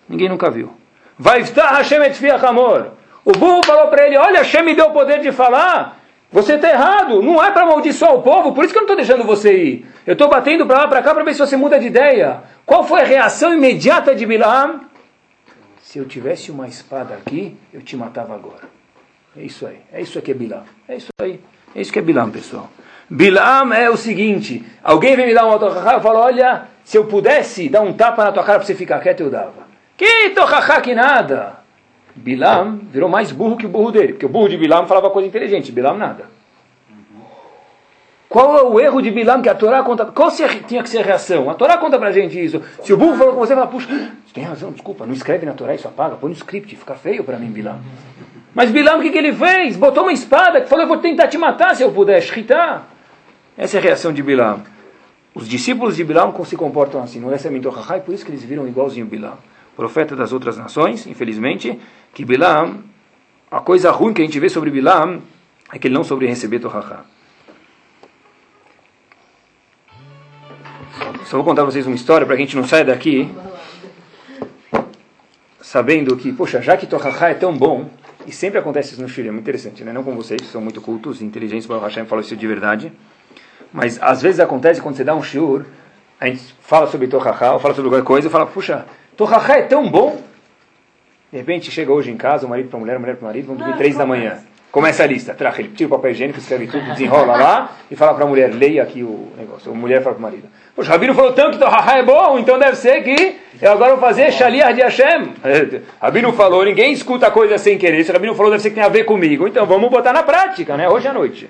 [0.07, 0.71] Ninguém nunca viu.
[1.17, 2.93] Vai estar Hashem et amor.
[3.23, 5.99] O burro falou para ele: Olha, Hashem me deu o poder de falar.
[6.31, 8.95] Você está errado, não é para amaldiçoar o povo, por isso que eu não estou
[8.95, 9.85] deixando você ir.
[10.03, 12.41] Eu estou batendo para lá, para cá, para ver se você muda de ideia.
[12.65, 14.81] Qual foi a reação imediata de Bilam?
[15.79, 18.67] Se eu tivesse uma espada aqui, eu te matava agora.
[19.37, 20.63] É isso aí, é isso que é Bilam.
[20.87, 21.39] É isso aí,
[21.75, 22.69] é isso que é Bilam, pessoal.
[23.09, 27.05] Bilam é o seguinte: alguém vem me dar uma autocacá, eu falo, olha, se eu
[27.05, 29.63] pudesse dar um tapa na tua cara para você ficar quieto, eu dava.
[29.97, 31.63] Que tochachá que nada.
[32.15, 35.27] Bilam virou mais burro que o burro dele, porque o burro de Bilam falava coisa
[35.27, 36.25] inteligente, Bilam nada.
[38.29, 40.07] Qual é o erro de Bilam que a Torá conta?
[40.07, 41.49] Qual tinha que ser a reação?
[41.49, 42.61] A Torá conta pra gente isso.
[42.81, 45.53] Se o burro falou com você, fala, puxa, você tem razão, desculpa, não escreve na
[45.53, 47.79] Torá, isso apaga, põe no script, fica feio para mim, Bilam.
[48.53, 49.75] Mas Bilam, o que, que ele fez?
[49.75, 52.87] Botou uma espada que falou, eu vou tentar te matar se eu puder, shritar.
[53.57, 54.61] Essa é a reação de Bilam.
[55.33, 58.67] Os discípulos de Bilam se comportam assim, não é e por isso que eles viram
[58.67, 59.37] igualzinho Bilam.
[59.75, 61.79] Profeta das outras nações, infelizmente,
[62.13, 62.83] que Bilam,
[63.49, 65.21] a coisa ruim que a gente vê sobre Bilam
[65.71, 67.03] é que ele não soube receber Torahá.
[71.25, 73.31] Só vou contar vocês uma história para que a gente não saia daqui
[75.73, 77.89] sabendo que, poxa, já que Torahá é tão bom,
[78.25, 79.91] e sempre acontece isso no Chile, é muito interessante, né?
[79.91, 82.91] não com vocês, que são muito cultos e inteligentes, o Hashem falou isso de verdade,
[83.71, 85.65] mas às vezes acontece quando você dá um shiur,
[86.19, 88.85] a gente fala sobre Torahá, ou fala sobre qualquer coisa, e fala, puxa,
[89.17, 90.21] Torahá é tão bom,
[91.31, 93.27] de repente chega hoje em casa, o marido para a mulher, a mulher para o
[93.27, 94.39] marido, vão dormir três da manhã.
[94.73, 98.15] Começa a lista, traga ele tira o papel higiênico, escreve tudo, desenrola lá e fala
[98.15, 99.71] para a mulher, leia aqui o negócio.
[99.71, 100.47] A mulher fala para o marido.
[100.75, 103.91] Poxa, o Rabino falou tanto que Torahá é bom, então deve ser que eu agora
[103.91, 105.35] vou fazer Shaliah de Hashem.
[106.01, 108.03] Rabino falou, ninguém escuta coisa sem querer.
[108.03, 109.47] Se o Rabino falou, deve ser que tem a ver comigo.
[109.47, 110.89] Então vamos botar na prática, né?
[110.89, 111.47] Hoje à noite.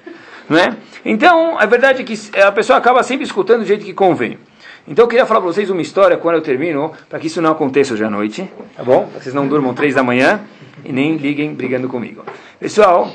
[0.49, 0.75] Não é?
[1.05, 4.37] Então, a verdade é que a pessoa acaba sempre escutando do jeito que convém.
[4.85, 7.51] Então eu queria falar para vocês uma história quando eu termino, para que isso não
[7.51, 9.07] aconteça hoje à noite, tá bom?
[9.07, 10.41] Que vocês não durmam três da manhã
[10.83, 12.25] e nem liguem brigando comigo.
[12.59, 13.09] Pessoal,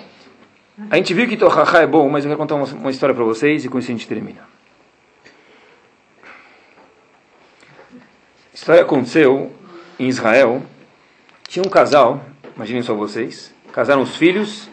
[0.90, 3.24] a gente viu que Tohaha é bom, mas eu quero contar uma, uma história para
[3.24, 4.40] vocês e com isso a gente termina.
[8.50, 9.52] A história aconteceu
[9.98, 10.62] em Israel.
[11.46, 12.24] Tinha um casal,
[12.56, 14.70] imaginem só vocês, casaram os filhos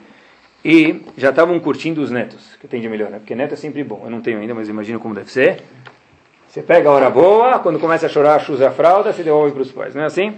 [0.64, 3.20] e já estavam curtindo os netos, que tem de melhor, né?
[3.20, 4.02] Porque neto é sempre bom.
[4.06, 5.62] Eu não tenho ainda, mas imagino como deve ser.
[6.56, 9.62] Você pega a hora boa, quando começa a chorar, chusa a fralda, você devolve para
[9.62, 10.36] os pais, não é assim?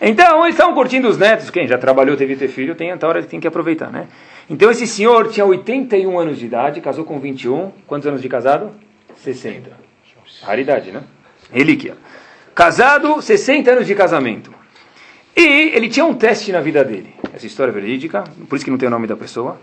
[0.00, 1.48] Então, eles estavam curtindo os netos.
[1.48, 4.08] Quem já trabalhou, teve ter filho, tem a hora que tem que aproveitar, né?
[4.48, 7.70] Então, esse senhor tinha 81 anos de idade, casou com 21.
[7.86, 8.72] Quantos anos de casado?
[9.18, 9.70] 60.
[10.42, 11.04] Raridade, né?
[11.52, 11.96] Relíquia.
[12.52, 14.52] Casado, 60 anos de casamento.
[15.36, 17.14] E ele tinha um teste na vida dele.
[17.32, 19.56] Essa história é verídica, por isso que não tem o nome da pessoa.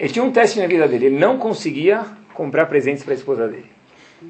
[0.00, 1.04] Ele tinha um teste na vida dele.
[1.04, 2.00] Ele não conseguia
[2.32, 3.73] comprar presentes para a esposa dele.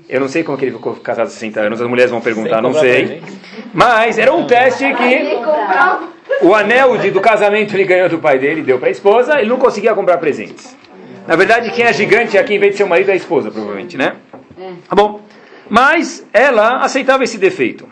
[0.08, 2.60] Eu não sei como que ele ficou casado há 60 anos, as mulheres vão perguntar,
[2.60, 3.22] não sei.
[3.72, 8.62] Mas era um teste que o anel de, do casamento ele ganhou do pai dele,
[8.62, 10.76] deu para a esposa, ele não conseguia comprar presentes.
[11.26, 13.50] Na verdade, quem é gigante aqui, em vez de ser o marido, é a esposa,
[13.50, 14.16] provavelmente, né?
[14.88, 15.20] Tá bom.
[15.68, 17.88] Mas ela aceitava esse defeito.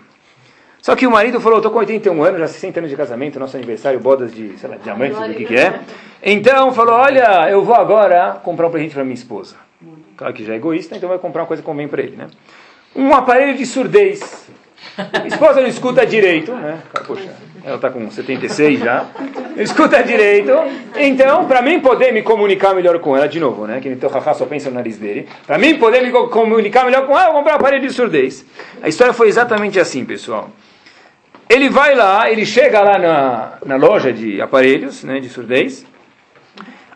[0.83, 3.57] Só que o marido falou, estou com 81 anos, já 60 anos de casamento, nosso
[3.57, 5.81] aniversário, bodas de, sei lá, diamantes, o que que é.
[6.23, 9.57] Então, falou, olha, eu vou agora comprar um presente para minha esposa.
[10.17, 12.29] Claro que já é egoísta, então vai comprar uma coisa que convém para ele, né?
[12.95, 14.49] Um aparelho de surdez.
[14.97, 16.79] A esposa não escuta direito, né?
[17.07, 17.31] Poxa,
[17.65, 19.07] ela está com 76 já.
[19.57, 20.53] Não escuta direito.
[20.97, 23.81] Então, para mim poder me comunicar melhor com ela, de novo, né?
[23.81, 25.29] Que então Rafa só pensa no nariz dele.
[25.47, 28.45] Para mim poder me comunicar melhor com ela, eu vou comprar um aparelho de surdez.
[28.83, 30.51] A história foi exatamente assim, pessoal.
[31.49, 35.87] Ele vai lá, ele chega lá na, na loja de aparelhos, né, de surdez.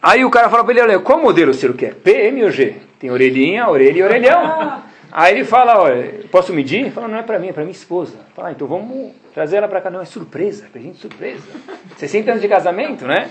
[0.03, 1.95] Aí o cara fala para ele, olha, qual modelo o senhor quer?
[1.95, 2.77] P, M ou G?
[2.99, 4.83] Tem orelhinha, orelha e orelhão.
[5.13, 6.81] Aí ele fala, olha, posso medir?
[6.81, 8.17] Ele fala, não é para mim, é para minha esposa.
[8.35, 9.89] Fala, ah, então vamos trazer ela para cá.
[9.89, 11.43] Não, é surpresa, presente surpresa.
[11.97, 13.31] 60 anos de casamento, né?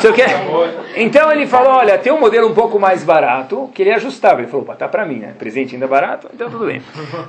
[0.00, 0.30] Senhor quer?
[0.96, 4.40] Então ele falou, olha, tem um modelo um pouco mais barato, que ele é ajustável.
[4.40, 5.34] Ele falou, tá para mim, né?
[5.38, 6.80] Presente ainda barato, então tudo bem.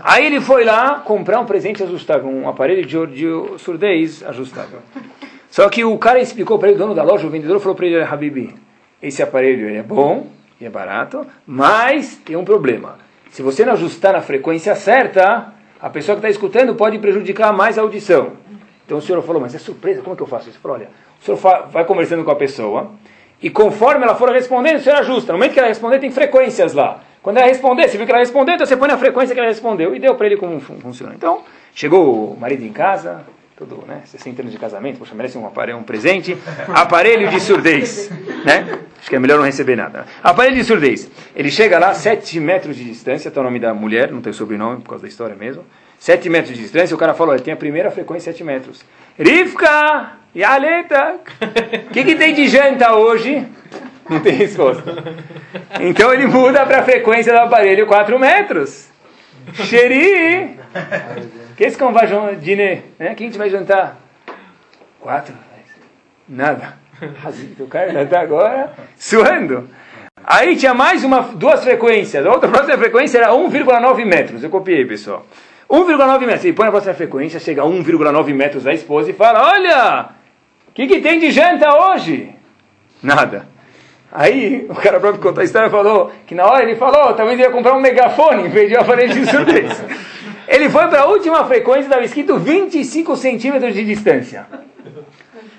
[0.04, 4.80] Aí ele foi lá comprar um presente ajustável, um aparelho de, de surdez ajustável.
[5.50, 7.88] Só que o cara explicou para ele, o dono da loja, o vendedor, falou para
[7.88, 8.56] ele, Habibi,
[9.02, 10.28] esse aparelho é bom,
[10.60, 12.98] e é barato, mas tem um problema.
[13.30, 17.78] Se você não ajustar na frequência certa, a pessoa que está escutando pode prejudicar mais
[17.78, 18.34] a audição.
[18.86, 20.60] Então o senhor falou, mas é surpresa, como é que eu faço isso?
[20.60, 20.90] Falou, olha,
[21.20, 21.38] o senhor
[21.70, 22.92] vai conversando com a pessoa,
[23.42, 25.34] e conforme ela for respondendo, o senhor ajusta.
[25.34, 27.02] No momento que ela responder, tem frequências lá.
[27.22, 29.50] Quando ela responder, você viu que ela respondeu, então você põe na frequência que ela
[29.50, 31.14] respondeu, e deu para ele como funciona.
[31.16, 31.44] Então,
[31.74, 33.26] chegou o marido em casa,
[33.58, 34.02] tudo, né?
[34.06, 36.38] 60 anos de casamento, poxa, merece um aparelho, um presente.
[36.68, 38.10] Aparelho de surdez,
[38.44, 38.80] né?
[39.00, 40.06] Acho que é melhor não receber nada.
[40.22, 41.10] Aparelho de surdez.
[41.34, 44.82] Ele chega lá, 7 metros de distância, tá o nome da mulher, não tem sobrenome
[44.82, 45.64] por causa da história mesmo.
[45.98, 48.84] 7 metros de distância, o cara falou, ele tem a primeira frequência 7 metros.
[49.18, 51.16] Rivka, Yaleta,
[51.88, 53.48] o que, que tem de janta hoje?
[54.10, 54.84] Não tem resposta.
[55.80, 58.90] Então ele muda para a frequência do aparelho 4 metros.
[59.54, 60.60] Xeri!
[61.56, 63.16] Que esse vai dine, né?
[63.16, 63.98] Quem a gente vai jantar?
[65.00, 65.34] Quatro?
[66.28, 66.78] Nada.
[67.60, 69.70] O cara está agora suando.
[70.24, 72.26] Aí tinha mais uma, duas frequências.
[72.26, 74.44] A outra próxima frequência era 1,9 metros.
[74.44, 75.26] Eu copiei, pessoal.
[75.70, 76.46] 1,9 metros.
[76.46, 80.10] Ele põe a próxima frequência, chega a 1,9 metros da esposa e fala: Olha,
[80.70, 82.30] o que, que tem de janta hoje?
[83.04, 83.46] Nada.
[84.12, 87.50] Aí o cara próprio contou a história falou que na hora ele falou, talvez ia
[87.50, 89.84] comprar um megafone em vez de um aparelho de surdez.
[90.56, 94.48] Ele foi para a última frequência, estava escrito 25 centímetros de distância.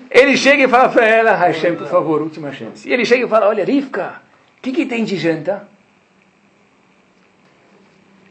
[0.09, 2.89] Ele chega e fala para ela, Hashem, por favor, última chance.
[2.89, 4.23] E ele chega e fala, olha, Rivka,
[4.57, 5.67] o que, que tem de janta?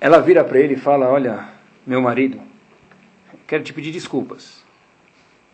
[0.01, 1.45] Ela vira para ele e fala, olha,
[1.87, 2.41] meu marido,
[3.47, 4.65] quero te pedir desculpas,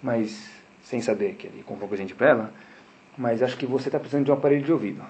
[0.02, 0.50] mas
[0.82, 2.52] sem saber que ele comprou presente para ela,
[3.18, 5.02] mas acho que você está precisando de um aparelho de ouvido.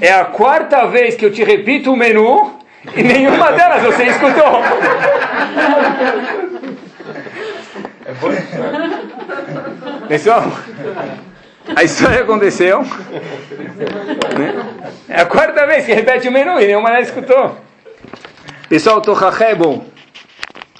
[0.00, 2.58] É a quarta vez que eu te repito o menu
[2.96, 4.62] e nenhuma delas você escutou.
[8.06, 8.30] É bom
[10.08, 10.42] Pessoal,
[11.76, 12.82] a história aconteceu.
[12.82, 14.54] Né?
[15.08, 17.56] É a quarta vez que repete o menu e nenhuma delas escutou.
[18.68, 19.84] Pessoal, Torrachá é bom.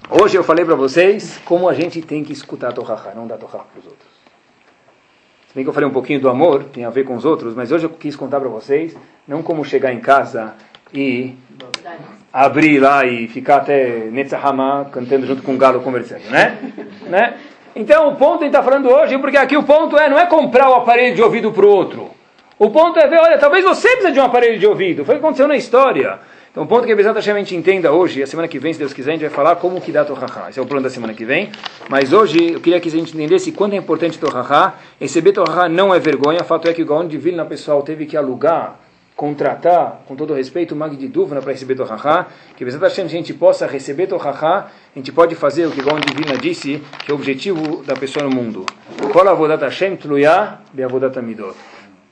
[0.08, 3.64] Hoje eu falei para vocês como a gente tem que escutar Torrachá, não dar Torrachá
[3.64, 4.10] para os outros.
[5.48, 7.54] Se bem que eu falei um pouquinho do amor, tem a ver com os outros,
[7.54, 8.96] mas hoje eu quis contar para vocês,
[9.26, 10.54] não como chegar em casa
[10.94, 11.36] e
[12.32, 16.58] abrir lá e ficar até Netzahama cantando junto com o galo conversando, né?
[17.08, 17.34] né?
[17.74, 20.26] Então o ponto a gente está falando hoje, porque aqui o ponto é, não é
[20.26, 22.10] comprar o aparelho de ouvido para o outro.
[22.58, 25.04] O ponto é ver, olha, talvez você precise de um aparelho de ouvido.
[25.04, 26.18] Foi o que aconteceu na história.
[26.50, 28.72] Então, o ponto que a Bezat Hashem a gente entenda hoje, a semana que vem,
[28.72, 30.50] se Deus quiser, a gente vai falar como que dá Torahá.
[30.50, 31.50] Esse é o plano da semana que vem.
[31.88, 34.74] Mas hoje, eu queria que a gente entendesse quanto é importante Torahá.
[35.00, 36.40] Receber Torahá não é vergonha.
[36.40, 38.80] O fato é que o Gaon de Vilna, pessoal, teve que alugar,
[39.20, 42.28] contratar, com todo respeito, o Mag de Duvna para receber Torahá.
[42.56, 44.68] Que Bezat Hashem a gente possa receber Torahá.
[44.96, 48.24] A gente pode fazer o que de Vilna disse, que é o objetivo da pessoa
[48.24, 48.64] no mundo.
[51.18, 51.54] Amidot.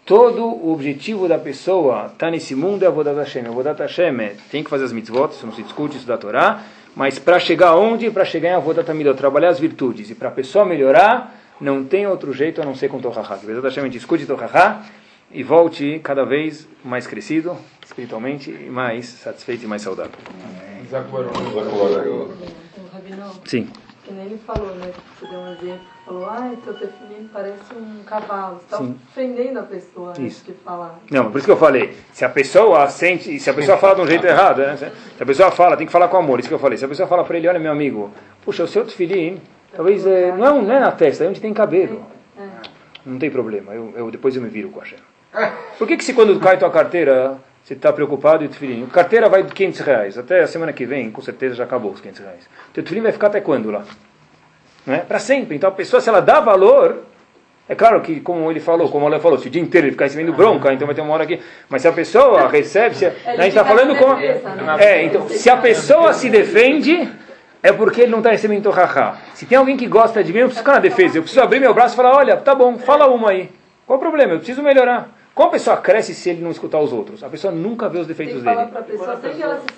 [0.05, 3.47] Todo o objetivo da pessoa está nesse mundo é Avodat Hashem.
[3.47, 6.63] Avodat Hashem é, tem que fazer as mitzvot, isso não se discute, isso da Torá,
[6.95, 8.11] mas para chegar onde?
[8.11, 10.11] Para chegar em Avodat Hamidot, trabalhar as virtudes.
[10.11, 13.35] E para a pessoa melhorar, não tem outro jeito a não ser com Torahá.
[13.35, 14.85] Avodat Hashem, a gente escute Torahá
[15.31, 20.13] e volte cada vez mais crescido, espiritualmente, e mais satisfeito e mais saudável.
[23.45, 23.69] Sim
[24.09, 24.91] que nem ele falou, né?
[25.21, 28.57] Você deu um exemplo, falou, ah, teu tefilim parece um cavalo.
[28.57, 30.45] Você está ofendendo a pessoa isso.
[30.47, 30.99] de falar.
[31.11, 31.95] Não, por isso que eu falei.
[32.13, 34.77] Se a pessoa sente, se a pessoa fala de um jeito errado, né?
[34.77, 36.79] Se a pessoa fala, tem que falar com amor, isso que eu falei.
[36.79, 38.11] Se a pessoa fala para ele, olha meu amigo,
[38.43, 39.41] puxa, o seu tefilim,
[39.77, 42.03] talvez é, não, é não é na testa, é onde tem cabelo.
[42.37, 42.49] É.
[43.05, 44.99] Não tem problema, eu, eu, depois eu me viro com a Hashem.
[45.79, 48.87] Por que, que se quando cai tua carteira, você está preocupado e o tefilim?
[48.87, 50.19] Carteira vai de 500 reais.
[50.19, 52.45] Até a semana que vem, com certeza, já acabou os 500 reais.
[52.71, 53.85] O teu tefilim vai ficar até quando lá?
[54.87, 54.99] Não é?
[54.99, 55.55] Para sempre.
[55.55, 57.05] Então a pessoa, se ela dá valor,
[57.69, 60.07] é claro que, como ele falou, como ela falou, se o dia inteiro ele ficar
[60.07, 61.39] recebendo bronca, então vai ter uma hora aqui.
[61.69, 64.15] Mas se a pessoa recebe, se, a, a gente está falando com.
[64.15, 64.41] Né?
[64.79, 67.07] É, então, se a pessoa se defende,
[67.63, 69.19] é porque ele não está recebendo torrahá.
[69.35, 71.19] Se tem alguém que gosta de mim, eu preciso ficar na defesa.
[71.19, 73.51] Eu preciso abrir meu braço e falar: olha, tá bom, fala uma aí.
[73.87, 74.33] Qual o problema?
[74.33, 75.18] Eu preciso melhorar.
[75.39, 77.23] Como a pessoa cresce se ele não escutar os outros?
[77.23, 78.57] A pessoa nunca vê os defeitos dele.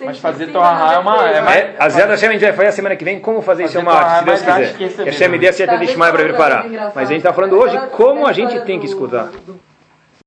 [0.07, 1.29] Mas fazer Torahá é uma.
[1.29, 1.59] É mais...
[1.59, 3.65] é, a Zé da Shem a gente vai fazer a semana que vem como fazer,
[3.65, 5.05] isso é uma arte, se Deus quiser.
[5.05, 6.67] Que a Shem dê a certa de para preparar.
[6.95, 9.29] Mas a gente está falando hoje como a gente tem que escutar.